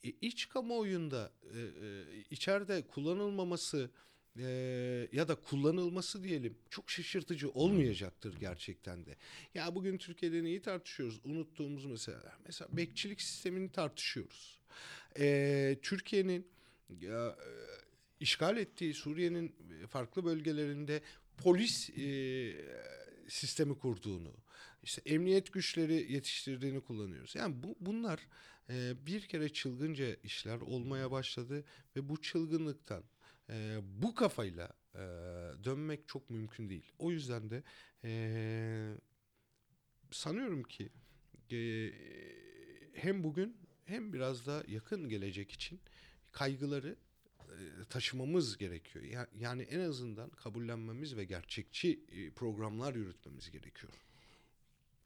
[0.05, 3.91] e, iç kamuoyunda e, e, içeride kullanılmaması
[4.39, 9.17] e, ya da kullanılması diyelim çok şaşırtıcı olmayacaktır gerçekten de.
[9.55, 11.21] Ya bugün Türkiye'de neyi tartışıyoruz?
[11.25, 12.33] Unuttuğumuz meseleler.
[12.47, 14.59] Mesela bekçilik sistemini tartışıyoruz.
[15.19, 16.47] E, Türkiye'nin
[17.01, 17.51] ya, e,
[18.21, 19.55] işgal ettiği Suriye'nin
[19.89, 21.03] farklı bölgelerinde
[21.39, 22.55] polis e,
[23.29, 24.33] sistemi kurduğunu,
[24.83, 27.35] işte emniyet güçleri yetiştirdiğini kullanıyoruz.
[27.35, 28.21] Yani bu bunlar
[28.71, 31.65] e, bir kere çılgınca işler olmaya başladı
[31.97, 33.05] ve bu çılgınlıktan
[33.51, 34.99] e, bu kafayla e,
[35.65, 36.93] dönmek çok mümkün değil.
[36.99, 37.63] O yüzden de
[38.05, 38.13] e,
[40.11, 40.93] sanıyorum ki
[41.53, 41.91] e,
[42.95, 45.81] hem bugün hem biraz da yakın gelecek için
[46.33, 46.97] kaygıları
[47.41, 49.05] e, taşımamız gerekiyor.
[49.05, 53.93] Ya- Yani en azından kabullenmemiz ve gerçekçi e, programlar yürütmemiz gerekiyor.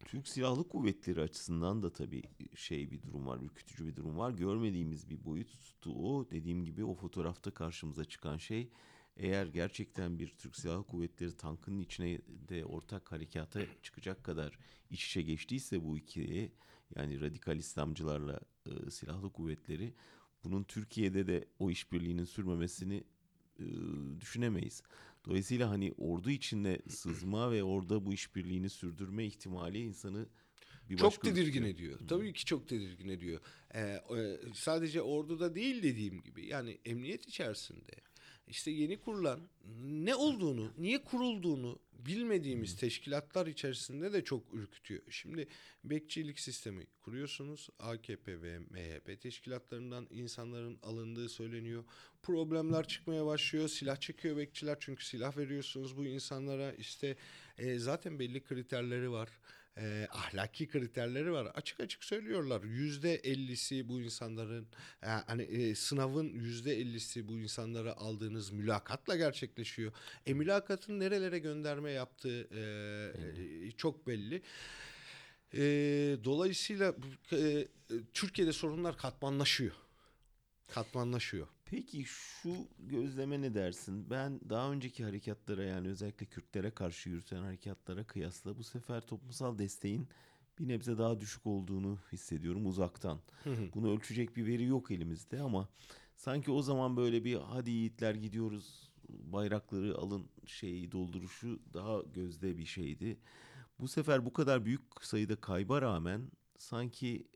[0.04, 2.22] Türk Silahlı Kuvvetleri açısından da tabii
[2.54, 4.30] şey bir durum var, ürkütücü bir durum var.
[4.30, 6.30] Görmediğimiz bir boyuttu o.
[6.30, 8.70] Dediğim gibi o fotoğrafta karşımıza çıkan şey
[9.16, 14.58] eğer gerçekten bir Türk Silahlı Kuvvetleri tankının içine de ortak harekata çıkacak kadar
[14.90, 16.52] iç içe geçtiyse bu ikili
[16.96, 19.94] yani radikal İslamcılarla e, silahlı kuvvetleri
[20.44, 23.04] bunun Türkiye'de de o işbirliğinin sürmemesini
[23.58, 23.64] e,
[24.20, 24.82] düşünemeyiz.
[25.26, 30.26] Dolayısıyla hani ordu içinde sızma ve orada bu işbirliğini sürdürme ihtimali insanı
[30.90, 31.94] bir çok tedirgin ürkütüyor.
[31.96, 32.08] ediyor.
[32.08, 33.40] Tabii ki çok tedirgin ediyor.
[33.74, 34.00] Ee,
[34.54, 37.92] sadece orduda değil dediğim gibi yani emniyet içerisinde
[38.46, 39.48] işte yeni kurulan
[39.84, 45.02] ne olduğunu, niye kurulduğunu bilmediğimiz teşkilatlar içerisinde de çok ürkütüyor.
[45.10, 45.48] Şimdi
[45.84, 47.68] bekçilik sistemi kuruyorsunuz.
[47.78, 51.84] AKP ve MHP teşkilatlarından insanların alındığı söyleniyor.
[52.22, 53.68] Problemler çıkmaya başlıyor.
[53.68, 56.72] Silah çekiyor bekçiler çünkü silah veriyorsunuz bu insanlara.
[56.72, 57.16] İşte
[57.58, 59.28] e, zaten belli kriterleri var
[59.78, 61.46] e, ahlaki kriterleri var.
[61.54, 62.62] Açık açık söylüyorlar.
[62.62, 64.66] Yüzde ellisi bu insanların
[65.02, 69.92] e, hani e, sınavın yüzde ellisi bu insanlara aldığınız mülakatla gerçekleşiyor.
[70.26, 72.62] E mülakatın nerelere gönderme yaptığı e,
[73.66, 74.42] e, çok belli.
[75.54, 75.62] E,
[76.24, 76.94] dolayısıyla
[77.32, 77.68] e,
[78.12, 79.74] Türkiye'de sorunlar katmanlaşıyor.
[80.68, 81.46] Katmanlaşıyor.
[81.64, 84.10] Peki şu gözleme ne dersin?
[84.10, 90.08] Ben daha önceki harekatlara yani özellikle Kürtlere karşı yürüten harekatlara kıyasla bu sefer toplumsal desteğin
[90.58, 93.20] bir nebze daha düşük olduğunu hissediyorum uzaktan.
[93.74, 95.68] Bunu ölçecek bir veri yok elimizde ama
[96.16, 102.64] sanki o zaman böyle bir hadi yiğitler gidiyoruz bayrakları alın şeyi dolduruşu daha gözde bir
[102.64, 103.18] şeydi.
[103.80, 107.26] Bu sefer bu kadar büyük sayıda kayba rağmen sanki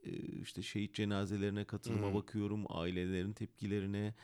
[0.41, 4.15] işte şehit cenazelerine katılıma bakıyorum, ailelerin tepkilerine,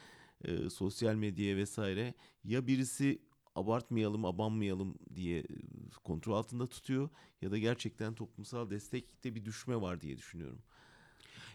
[0.43, 2.13] e, sosyal medyaya vesaire.
[2.43, 3.21] Ya birisi
[3.55, 5.45] abartmayalım, abanmayalım diye
[6.03, 7.09] kontrol altında tutuyor
[7.41, 10.61] ya da gerçekten toplumsal destekte bir düşme var diye düşünüyorum.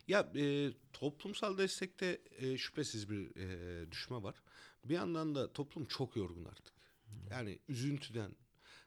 [0.08, 4.42] Ya e, toplumsal destekte e, şüphesiz bir e, düşme var.
[4.84, 6.74] Bir yandan da toplum çok yorgun artık.
[7.30, 8.36] Yani üzüntüden,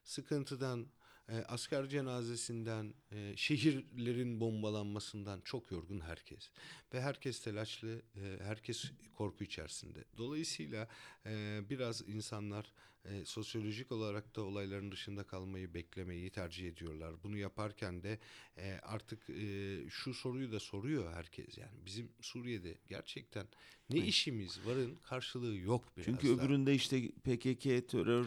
[0.04, 0.88] sıkıntıdan,
[1.30, 6.50] e, asker cenazesinden, e, şehirlerin bombalanmasından çok yorgun herkes.
[6.94, 10.04] Ve herkes telaşlı, e, herkes korku içerisinde.
[10.18, 10.88] Dolayısıyla
[11.26, 12.74] e, biraz insanlar
[13.06, 17.14] e, sosyolojik olarak da olayların dışında kalmayı beklemeyi tercih ediyorlar.
[17.24, 18.20] Bunu yaparken de
[18.58, 21.58] e, artık e, şu soruyu da soruyor herkes.
[21.58, 23.48] Yani bizim Suriye'de gerçekten
[23.90, 26.32] ne işimiz varın karşılığı yok biraz Çünkü da.
[26.42, 28.26] öbüründe işte PKK terör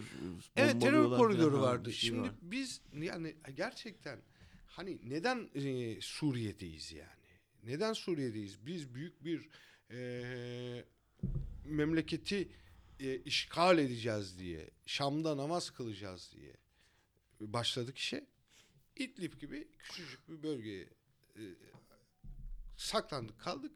[0.57, 1.93] Evet terör koridoru vardı.
[1.93, 2.35] şey Şimdi var.
[2.43, 4.19] biz yani gerçekten
[4.67, 7.11] hani neden e, Suriye'deyiz yani?
[7.63, 8.67] Neden Suriye'deyiz?
[8.67, 9.49] Biz büyük bir
[9.91, 10.85] e,
[11.65, 12.49] memleketi
[13.01, 16.57] e, işgal edeceğiz diye, Şam'da namaz kılacağız diye
[17.41, 18.27] başladık işe.
[18.97, 20.89] İdlib gibi küçücük bir bölgeye
[21.37, 21.43] e,
[22.77, 23.73] saklandık kaldık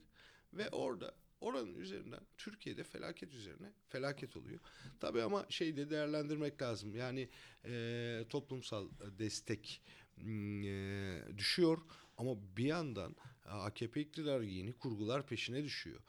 [0.53, 4.61] ve orada oranın üzerinden Türkiye'de felaket üzerine felaket oluyor.
[5.01, 6.95] Tabii ama şeyi de değerlendirmek lazım.
[6.95, 7.29] Yani
[7.65, 9.83] e, toplumsal destek
[10.19, 11.79] e, düşüyor
[12.17, 16.01] ama bir yandan AKP iktidarı yeni kurgular peşine düşüyor.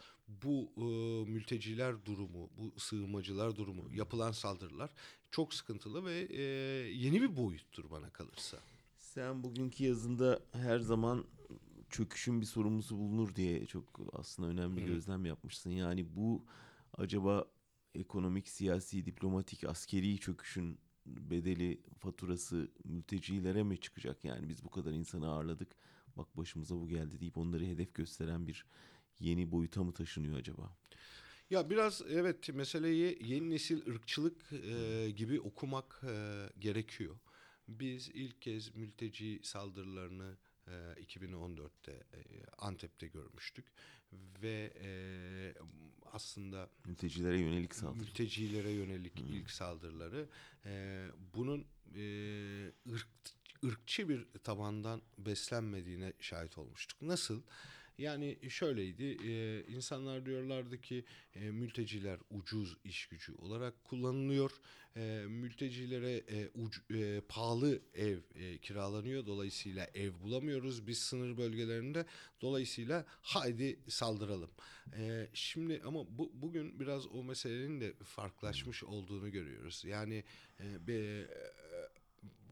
[0.44, 0.82] Bu e,
[1.32, 4.90] mülteciler durumu, bu sığınmacılar durumu, yapılan saldırılar
[5.32, 6.42] çok sıkıntılı ve e,
[6.92, 8.58] yeni bir boyuttur bana kalırsa.
[8.98, 11.26] Sen bugünkü yazında her zaman
[11.90, 14.86] çöküşün bir sorumlusu bulunur diye çok aslında önemli Hı.
[14.86, 15.70] gözlem yapmışsın.
[15.70, 16.46] Yani bu
[16.98, 17.46] acaba
[17.96, 24.24] ekonomik, siyasi, diplomatik, askeri çöküşün bedeli, faturası mültecilere mi çıkacak?
[24.26, 25.76] Yani biz bu kadar insanı ağırladık,
[26.18, 28.66] bak başımıza bu geldi deyip onları hedef gösteren bir
[29.22, 30.78] yeni boyuta mı taşınıyor acaba?
[31.50, 37.16] Ya biraz evet meseleyi yeni nesil ırkçılık e, gibi okumak e, gerekiyor.
[37.68, 42.22] Biz ilk kez mülteci saldırılarını e, 2014'te e,
[42.58, 43.66] Antep'te görmüştük
[44.42, 44.90] ve e,
[46.12, 48.00] aslında Mültecilere yönelik saldırı.
[48.00, 50.30] mültecilere yönelik ilk saldırıları
[50.66, 52.04] e, bunun e,
[52.92, 53.08] ırk,
[53.66, 57.02] ırkçı bir tabandan beslenmediğine şahit olmuştuk.
[57.02, 57.42] Nasıl?
[58.02, 64.52] Yani şöyleydi, e, insanlar diyorlardı ki e, mülteciler ucuz iş gücü olarak kullanılıyor.
[64.96, 69.26] E, mültecilere e, uc- e, pahalı ev e, kiralanıyor.
[69.26, 72.06] Dolayısıyla ev bulamıyoruz biz sınır bölgelerinde.
[72.42, 74.52] Dolayısıyla haydi saldıralım.
[74.98, 79.84] E, şimdi ama bu, bugün biraz o meselenin de farklılaşmış olduğunu görüyoruz.
[79.86, 80.24] Yani
[80.60, 81.28] e, be,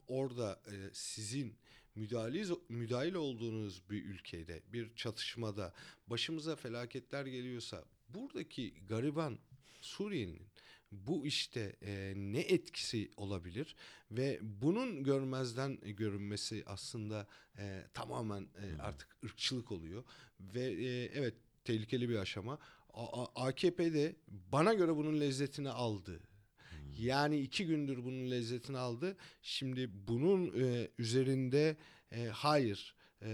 [0.08, 1.56] orada e, sizin
[2.00, 5.74] müdahale, müdahil olduğunuz bir ülkede, bir çatışmada
[6.08, 9.40] başımıza felaketler geliyorsa buradaki gariban
[9.82, 10.42] Suriye'nin
[10.92, 13.76] bu işte e, ne etkisi olabilir
[14.12, 20.04] ve bunun görmezden görünmesi aslında e, tamamen e, artık ırkçılık oluyor
[20.40, 22.60] ve e, evet tehlikeli bir aşama.
[22.94, 26.20] A- A- AKP'de bana göre bunun lezzetini aldı.
[27.00, 29.18] Yani iki gündür bunun lezzetini aldı.
[29.42, 31.78] Şimdi bunun e, üzerinde
[32.12, 33.30] e, hayır e,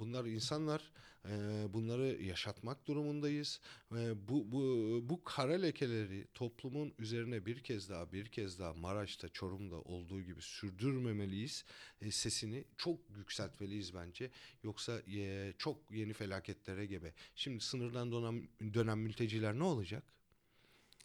[0.00, 0.92] bunlar insanlar
[1.28, 1.32] e,
[1.72, 3.60] bunları yaşatmak durumundayız.
[3.92, 4.60] E, bu, bu,
[5.02, 10.42] bu kara lekeleri toplumun üzerine bir kez daha bir kez daha Maraş'ta Çorum'da olduğu gibi
[10.42, 11.64] sürdürmemeliyiz.
[12.00, 14.30] E, sesini çok yükseltmeliyiz bence.
[14.62, 17.14] Yoksa e, çok yeni felaketlere gebe.
[17.36, 20.19] Şimdi sınırdan dönen, dönen mülteciler ne olacak?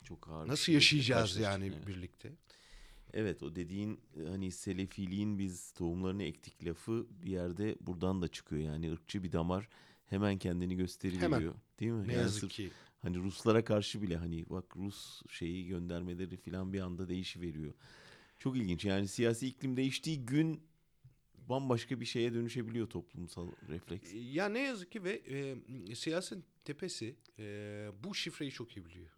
[0.06, 0.48] Çok ağır.
[0.48, 1.88] Nasıl yaşayacağız yani Evet.
[1.88, 2.32] birlikte?
[3.14, 8.62] Evet o dediğin hani selefiliğin biz tohumlarını ektik lafı bir yerde buradan da çıkıyor.
[8.62, 9.70] Yani ırkçı bir damar
[10.06, 11.32] hemen kendini gösteriveriyor.
[11.42, 11.54] Hemen.
[11.80, 12.08] Değil mi?
[12.08, 12.72] Ne Yani yazık ki.
[13.02, 17.74] Hani Ruslara karşı bile hani bak Rus şeyi göndermeleri falan bir anda değişiveriyor.
[18.40, 18.86] Çok ilginç.
[18.86, 20.62] Yani siyasi iklim değiştiği gün
[21.50, 24.12] bambaşka bir şeye dönüşebiliyor toplumsal refleks.
[24.14, 25.22] Ya ne yazık ki ve
[25.90, 29.10] e, siyasetin tepesi e, bu şifreyi çok iyi biliyor.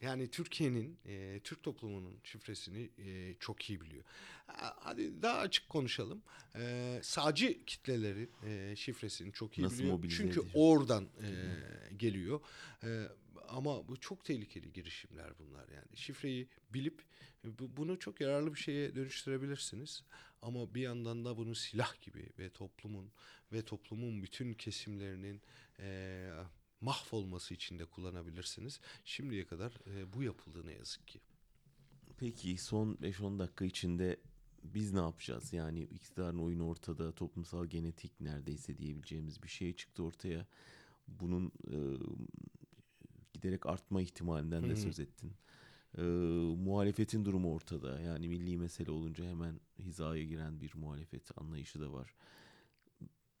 [0.00, 4.04] Yani Türkiye'nin, e, Türk toplumunun şifresini e, çok iyi biliyor.
[4.46, 6.22] Ha, Hadi daha açık konuşalım.
[6.56, 10.02] E, sağcı kitlelerin e, şifresini çok iyi Nasıl biliyor.
[10.02, 10.50] Çünkü edeceğim?
[10.54, 11.28] oradan e,
[11.96, 12.40] geliyor.
[12.84, 13.08] E,
[13.48, 15.96] ama bu çok tehlikeli girişimler bunlar yani.
[15.96, 17.02] Şifreyi bilip
[17.44, 20.04] bu- bunu çok yararlı bir şeye dönüştürebilirsiniz.
[20.42, 23.12] Ama bir yandan da bunu silah gibi ve toplumun
[23.52, 25.42] ve toplumun bütün kesimlerinin
[25.80, 26.30] e,
[26.80, 28.80] mahvolması için de kullanabilirsiniz.
[29.04, 31.20] Şimdiye kadar e, bu yapıldı ne yazık ki.
[32.16, 34.16] Peki son 5-10 dakika içinde
[34.64, 35.52] biz ne yapacağız?
[35.52, 40.46] Yani iktidarın oyunu ortada, toplumsal genetik neredeyse diyebileceğimiz bir şey çıktı ortaya.
[41.08, 41.76] Bunun e,
[43.32, 45.32] giderek artma ihtimalinden de söz ettin.
[45.98, 46.02] E,
[46.56, 48.00] muhalefetin durumu ortada.
[48.00, 52.14] Yani milli mesele olunca hemen hizaya giren bir muhalefet anlayışı da var.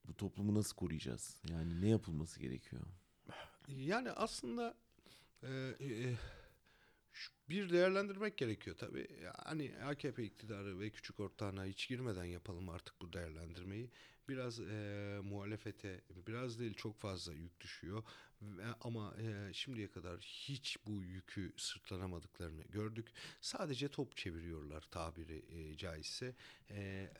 [0.04, 1.42] Bu toplumu nasıl koruyacağız?
[1.50, 2.82] Yani ne yapılması gerekiyor?
[3.68, 4.74] Yani aslında
[5.42, 5.48] e,
[5.80, 6.14] e,
[7.12, 9.08] şu- bir değerlendirmek gerekiyor tabii.
[9.44, 13.90] Hani AKP iktidarı ve küçük ortağına hiç girmeden yapalım artık bu değerlendirmeyi.
[14.28, 18.02] Biraz e, muhalefete biraz değil çok fazla yük düşüyor.
[18.80, 23.08] Ama e, şimdiye kadar hiç bu yükü sırtlanamadıklarını gördük.
[23.40, 26.34] Sadece top çeviriyorlar tabiri e, caizse.
[26.70, 27.10] E,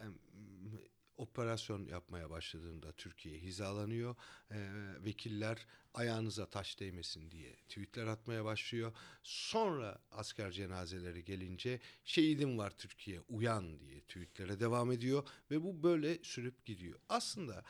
[1.18, 4.16] operasyon yapmaya başladığında Türkiye hizalanıyor.
[4.50, 4.56] E,
[5.04, 8.92] vekiller ayağınıza taş değmesin diye tweetler atmaya başlıyor.
[9.22, 16.18] Sonra asker cenazeleri gelince şehidim var Türkiye uyan diye tweetlere devam ediyor ve bu böyle
[16.22, 17.00] sürüp gidiyor.
[17.08, 17.64] Aslında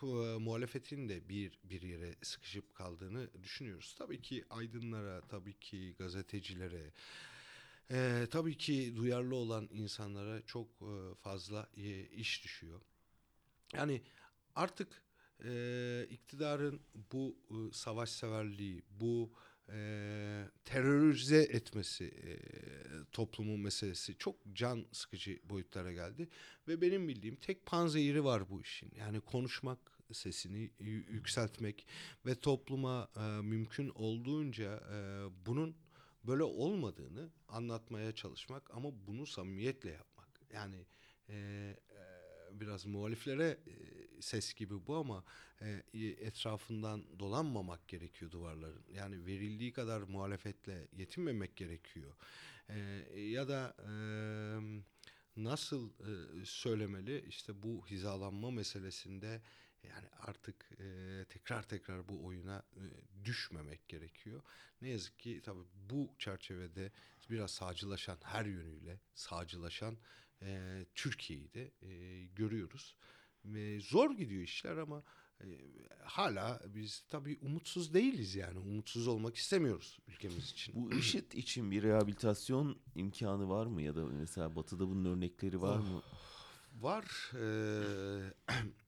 [0.00, 3.94] f- muhalefetin de bir bir yere sıkışıp kaldığını düşünüyoruz.
[3.98, 6.92] Tabii ki aydınlara, tabii ki gazetecilere,
[7.90, 12.80] eee, tabii ki duyarlı olan insanlara çok eee, fazla eee, iş düşüyor.
[13.74, 14.02] Yani
[14.54, 15.02] artık
[15.44, 16.80] e, iktidarın
[17.12, 19.32] bu e, savaşseverliği, bu
[19.72, 22.30] e, terörize etmesi e,
[23.12, 26.28] toplumun meselesi çok can sıkıcı boyutlara geldi.
[26.68, 28.92] Ve benim bildiğim tek panzehiri var bu işin.
[28.96, 29.78] Yani konuşmak,
[30.12, 30.70] sesini
[31.08, 31.86] yükseltmek
[32.26, 34.96] ve topluma e, mümkün olduğunca e,
[35.46, 35.76] bunun
[36.24, 40.40] böyle olmadığını anlatmaya çalışmak ama bunu samimiyetle yapmak.
[40.52, 40.86] Yani
[41.28, 43.72] e, e, biraz muhaliflere e,
[44.22, 45.24] ses gibi bu ama
[45.60, 48.84] e, etrafından dolanmamak gerekiyor duvarların.
[48.92, 52.16] Yani verildiği kadar muhalefetle yetinmemek gerekiyor.
[52.68, 52.78] E,
[53.20, 53.92] ya da e,
[55.36, 59.42] nasıl e, söylemeli işte bu hizalanma meselesinde
[59.88, 62.84] yani artık e, tekrar tekrar bu oyuna e,
[63.24, 64.42] düşmemek gerekiyor.
[64.82, 66.92] Ne yazık ki tabii bu çerçevede
[67.30, 69.98] biraz sağcılaşan her yönüyle sağcılaşan
[70.42, 72.96] e, Türkiye'yi de e, görüyoruz.
[73.44, 75.02] Ve zor gidiyor işler ama
[75.40, 75.46] e,
[76.04, 78.58] hala biz tabii umutsuz değiliz yani.
[78.58, 80.74] Umutsuz olmak istemiyoruz ülkemiz için.
[80.74, 83.82] Bu IŞİD için bir rehabilitasyon imkanı var mı?
[83.82, 86.02] Ya da mesela Batı'da bunun örnekleri var mı?
[86.80, 87.30] Var.
[87.34, 88.32] eee,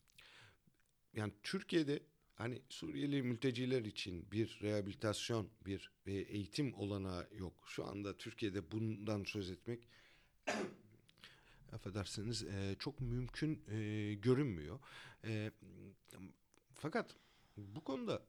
[1.15, 2.01] yani Türkiye'de
[2.35, 7.65] hani Suriyeli mülteciler için bir rehabilitasyon, bir e, eğitim olanağı yok.
[7.67, 9.89] Şu anda Türkiye'de bundan söz etmek
[11.73, 14.81] affedersiniz eee, çok mümkün eee, görünmüyor.
[15.25, 15.53] Eee,
[16.75, 17.17] fakat
[17.57, 18.23] bu konuda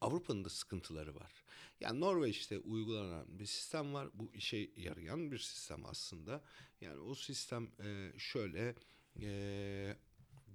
[0.00, 1.32] Avrupa'nın da sıkıntıları var.
[1.80, 4.08] Yani Norveç'te uygulanan bir sistem var.
[4.14, 6.42] Bu işe yarayan bir sistem aslında.
[6.80, 8.74] Yani o sistem e, şöyle
[9.22, 9.96] e,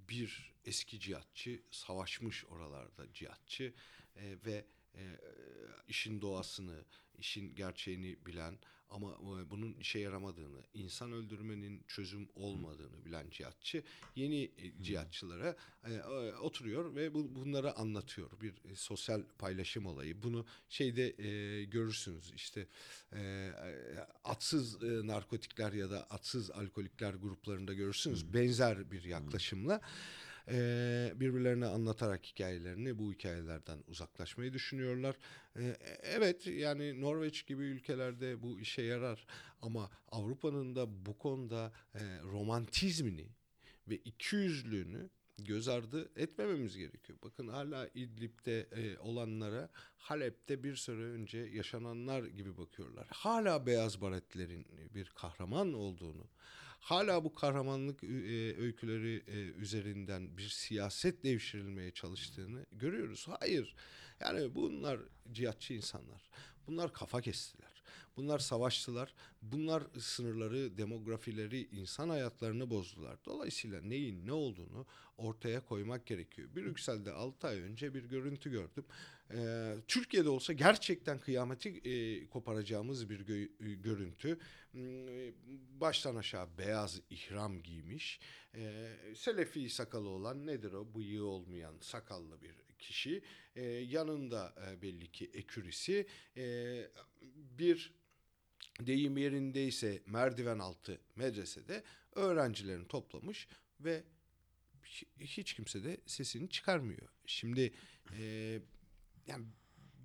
[0.08, 3.74] bir eski cihatçı savaşmış oralarda cihatçı
[4.16, 5.02] e, ve e,
[5.88, 6.84] işin doğasını,
[7.18, 8.58] işin gerçeğini bilen
[8.90, 13.82] ama e, bunun işe yaramadığını, insan öldürmenin çözüm olmadığını bilen cihatçı
[14.16, 18.30] yeni e, cihatçılara e, e, oturuyor ve bu, bunları anlatıyor.
[18.40, 20.22] Bir e, sosyal paylaşım olayı.
[20.22, 22.66] Bunu şeyde e, görürsünüz işte
[23.12, 23.52] e, e,
[24.24, 28.34] atsız e, narkotikler ya da atsız alkolikler gruplarında görürsünüz.
[28.34, 29.80] Benzer bir yaklaşımla
[30.48, 35.16] e, birbirlerine anlatarak hikayelerini bu hikayelerden uzaklaşmayı düşünüyorlar.
[35.56, 39.26] E, evet yani Norveç gibi ülkelerde bu işe yarar
[39.62, 43.26] ama Avrupa'nın da bu konuda e, romantizmini
[43.88, 45.10] ve ikiyüzlülüğünü
[45.44, 47.18] göz ardı etmememiz gerekiyor.
[47.24, 53.06] Bakın hala İdlib'de e, olanlara Halep'te bir süre önce yaşananlar gibi bakıyorlar.
[53.10, 56.28] Hala beyaz baretlerin bir kahraman olduğunu,
[56.80, 63.28] hala bu kahramanlık e, öyküleri e, üzerinden bir siyaset devşirilmeye çalıştığını görüyoruz.
[63.40, 63.74] Hayır.
[64.20, 65.00] Yani bunlar
[65.32, 66.30] cihatçı insanlar.
[66.66, 67.69] Bunlar kafa kestiler.
[68.20, 69.14] Bunlar savaştılar.
[69.42, 73.18] Bunlar sınırları, demografileri, insan hayatlarını bozdular.
[73.24, 76.48] Dolayısıyla neyin ne olduğunu ortaya koymak gerekiyor.
[76.56, 78.84] Brüksel'de 6 ay önce bir görüntü gördüm.
[79.34, 84.38] Ee, Türkiye'de olsa gerçekten kıyameti e, koparacağımız bir gö- görüntü.
[84.72, 84.80] Hmm,
[85.80, 88.20] Baştan aşağı beyaz ihram giymiş.
[88.54, 90.94] Ee, Selefi sakalı olan nedir o?
[90.94, 93.22] Bıyığı olmayan sakallı bir kişi.
[93.56, 96.06] Ee, yanında e, belli ki ekürisi.
[96.36, 96.90] Ee,
[97.58, 97.99] bir
[98.86, 101.82] deyim yerindeyse merdiven altı medresede
[102.14, 103.48] öğrencilerini toplamış
[103.80, 104.04] ve
[104.84, 107.08] hi- hiç kimse de sesini çıkarmıyor.
[107.26, 107.72] Şimdi
[108.18, 108.22] e,
[109.26, 109.44] yani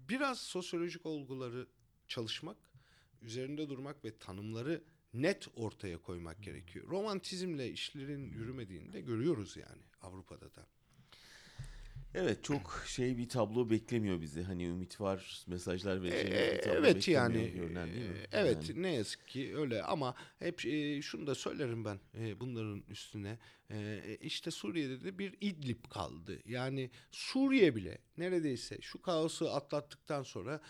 [0.09, 1.67] biraz sosyolojik olguları
[2.07, 2.57] çalışmak,
[3.21, 6.88] üzerinde durmak ve tanımları net ortaya koymak gerekiyor.
[6.88, 10.67] Romantizmle işlerin yürümediğini de görüyoruz yani Avrupa'da da.
[12.18, 14.43] Evet çok şey bir tablo beklemiyor bizi.
[14.43, 18.16] Hani ümit var mesajlar E, vereceğimiz bir tablo evet yani görünen değil mi?
[18.18, 18.82] e, evet Yani.
[18.82, 23.38] ne yazık ki öyle ama hep e, şunu da söylerim ben e, bunların üstüne
[23.72, 30.61] E, işte Suriye'de de bir İdlib kaldı yani Suriye bile neredeyse şu kaosu atlattıktan sonra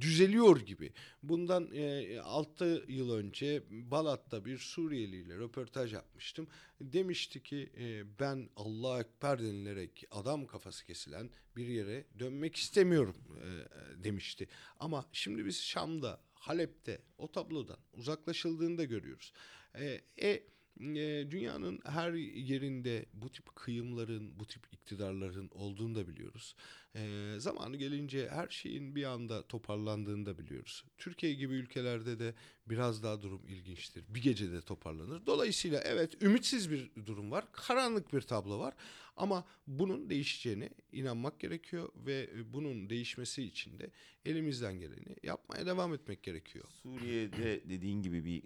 [0.00, 0.92] düzeliyor gibi
[1.22, 6.48] bundan e, 6 yıl önce Balat'ta bir Suriyeli ile röportaj yapmıştım
[6.80, 14.04] demişti ki e, ben Allah Ekber denilerek adam kafası kesilen bir yere dönmek istemiyorum e,
[14.04, 14.48] demişti.
[14.80, 19.32] Ama şimdi biz Şam'da, Halep'te o tablodan uzaklaşıldığını da görüyoruz.
[19.74, 20.42] E, e,
[20.80, 26.54] e, dünyanın her yerinde bu tip kıyımların, bu tip iktidarların olduğunu da biliyoruz.
[26.94, 30.84] E, zamanı gelince her şeyin bir anda toparlandığını da biliyoruz.
[30.98, 32.34] Türkiye gibi ülkelerde de
[32.66, 34.04] biraz daha durum ilginçtir.
[34.08, 35.26] Bir gecede toparlanır.
[35.26, 37.44] Dolayısıyla evet ümitsiz bir durum var.
[37.52, 38.74] Karanlık bir tablo var.
[39.16, 43.90] Ama bunun değişeceğine inanmak gerekiyor ve bunun değişmesi için de
[44.24, 46.64] elimizden geleni yapmaya devam etmek gerekiyor.
[46.82, 48.42] Suriye'de dediğin gibi bir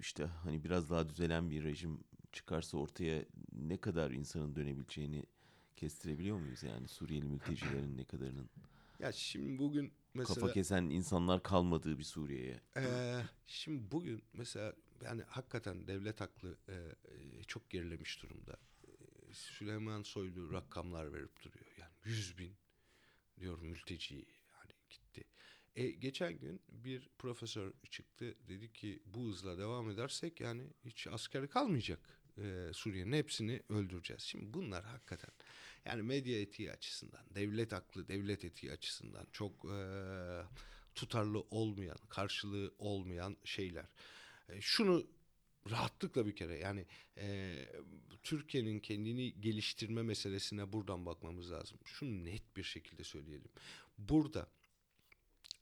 [0.00, 2.00] işte hani biraz daha düzelen bir rejim
[2.32, 5.24] çıkarsa ortaya ne kadar insanın dönebileceğini
[5.76, 8.50] kestirebiliyor muyuz yani Suriyeli mültecilerin ne kadarının
[8.98, 12.60] Ya şimdi bugün mesela kafa kesen insanlar kalmadığı bir Suriye'ye.
[12.76, 14.74] Ee, şimdi bugün mesela
[15.04, 18.58] yani hakikaten devlet aklı e, e, çok gerilemiş durumda.
[18.84, 18.88] E,
[19.32, 21.66] Süleyman Soylu rakamlar verip duruyor.
[21.78, 22.56] Yani 100 bin
[23.40, 24.26] diyor mülteci.
[25.76, 31.48] E, geçen gün bir profesör çıktı dedi ki bu hızla devam edersek yani hiç askeri
[31.48, 32.00] kalmayacak.
[32.38, 34.22] E, Suriye'nin hepsini öldüreceğiz.
[34.22, 35.30] Şimdi bunlar hakikaten
[35.84, 39.76] yani medya etiği açısından, devlet aklı, devlet etiği açısından çok e,
[40.94, 43.86] tutarlı olmayan, karşılığı olmayan şeyler.
[44.48, 45.06] E, şunu
[45.70, 46.86] rahatlıkla bir kere yani
[47.18, 47.56] e,
[48.22, 51.78] Türkiye'nin kendini geliştirme meselesine buradan bakmamız lazım.
[51.84, 53.50] Şunu net bir şekilde söyleyelim.
[53.98, 54.48] Burada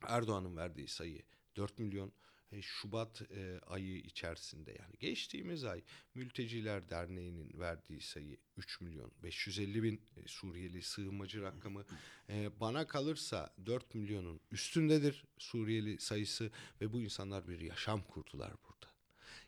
[0.06, 1.22] Erdoğan'ın verdiği sayı
[1.56, 2.12] 4 milyon
[2.52, 5.82] e, Şubat e, ayı içerisinde yani geçtiğimiz ay
[6.14, 11.84] Mülteciler Derneği'nin verdiği sayı 3 milyon 550 bin e, Suriyeli sığınmacı rakamı
[12.28, 16.50] e, bana kalırsa 4 milyonun üstündedir Suriyeli sayısı
[16.80, 18.92] ve bu insanlar bir yaşam kurdular burada.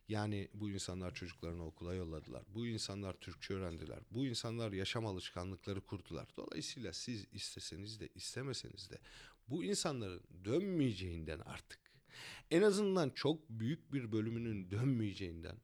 [0.09, 2.43] Yani bu insanlar çocuklarını okula yolladılar.
[2.55, 3.99] Bu insanlar Türkçe öğrendiler.
[4.11, 6.29] Bu insanlar yaşam alışkanlıkları kurdular.
[6.37, 8.99] Dolayısıyla siz isteseniz de istemeseniz de
[9.49, 11.85] bu insanların dönmeyeceğinden artık
[12.51, 15.57] en azından çok büyük bir bölümünün dönmeyeceğinden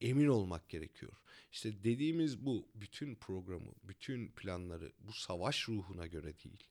[0.00, 1.12] emin olmak gerekiyor.
[1.52, 6.64] İşte dediğimiz bu bütün programı, bütün planları bu savaş ruhuna göre değil,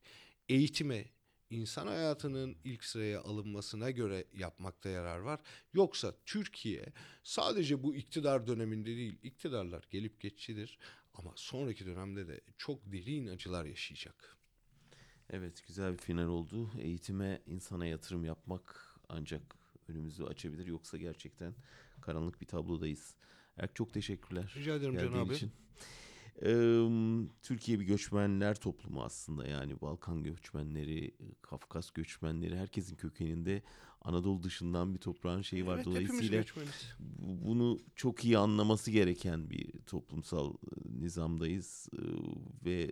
[0.50, 1.06] eğitime,
[1.50, 5.40] insan hayatının ilk sıraya alınmasına göre yapmakta yarar var.
[5.74, 6.86] Yoksa Türkiye
[7.24, 10.80] sadece bu iktidar döneminde değil, iktidarlar gelip geçicidir
[11.14, 14.37] ama sonraki dönemde de çok derin acılar yaşayacak.
[15.30, 16.72] Evet güzel bir final oldu.
[16.80, 19.42] Eğitime, insana yatırım yapmak ancak
[19.88, 20.66] önümüzü açabilir.
[20.66, 21.54] Yoksa gerçekten
[22.02, 23.16] karanlık bir tablodayız.
[23.58, 24.54] Erk çok teşekkürler.
[24.58, 25.34] Rica ederim Can abi.
[25.34, 25.52] için.
[27.44, 31.12] Türkiye bir göçmenler toplumu aslında yani Balkan göçmenleri,
[31.42, 33.64] Kafkas göçmenleri herkesin kökeninde
[34.02, 35.76] Anadolu dışından bir toprağın şeyi var.
[35.76, 36.44] Evet, Dolayısıyla
[37.20, 40.54] bunu çok iyi anlaması gereken bir toplumsal
[41.00, 41.90] nizamdayız
[42.66, 42.92] ve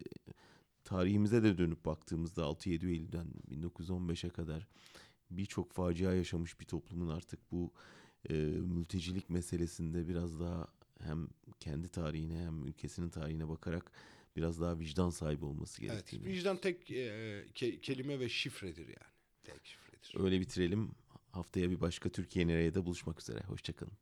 [0.85, 4.67] tarihimize de dönüp baktığımızda 6-7 Eylül'den 1915'e kadar
[5.31, 7.73] birçok facia yaşamış bir toplumun artık bu
[8.29, 10.67] e, mültecilik meselesinde biraz daha
[10.99, 11.27] hem
[11.59, 13.91] kendi tarihine hem ülkesinin tarihine bakarak
[14.35, 16.25] biraz daha vicdan sahibi olması Evet, gerektiğini.
[16.25, 16.95] vicdan tek e,
[17.55, 19.13] ke- kelime ve şifredir yani.
[19.43, 20.13] Tek şifredir.
[20.23, 20.91] Öyle bitirelim.
[21.31, 23.39] Haftaya bir başka Türkiye nereye de buluşmak üzere.
[23.39, 23.93] Hoşçakalın.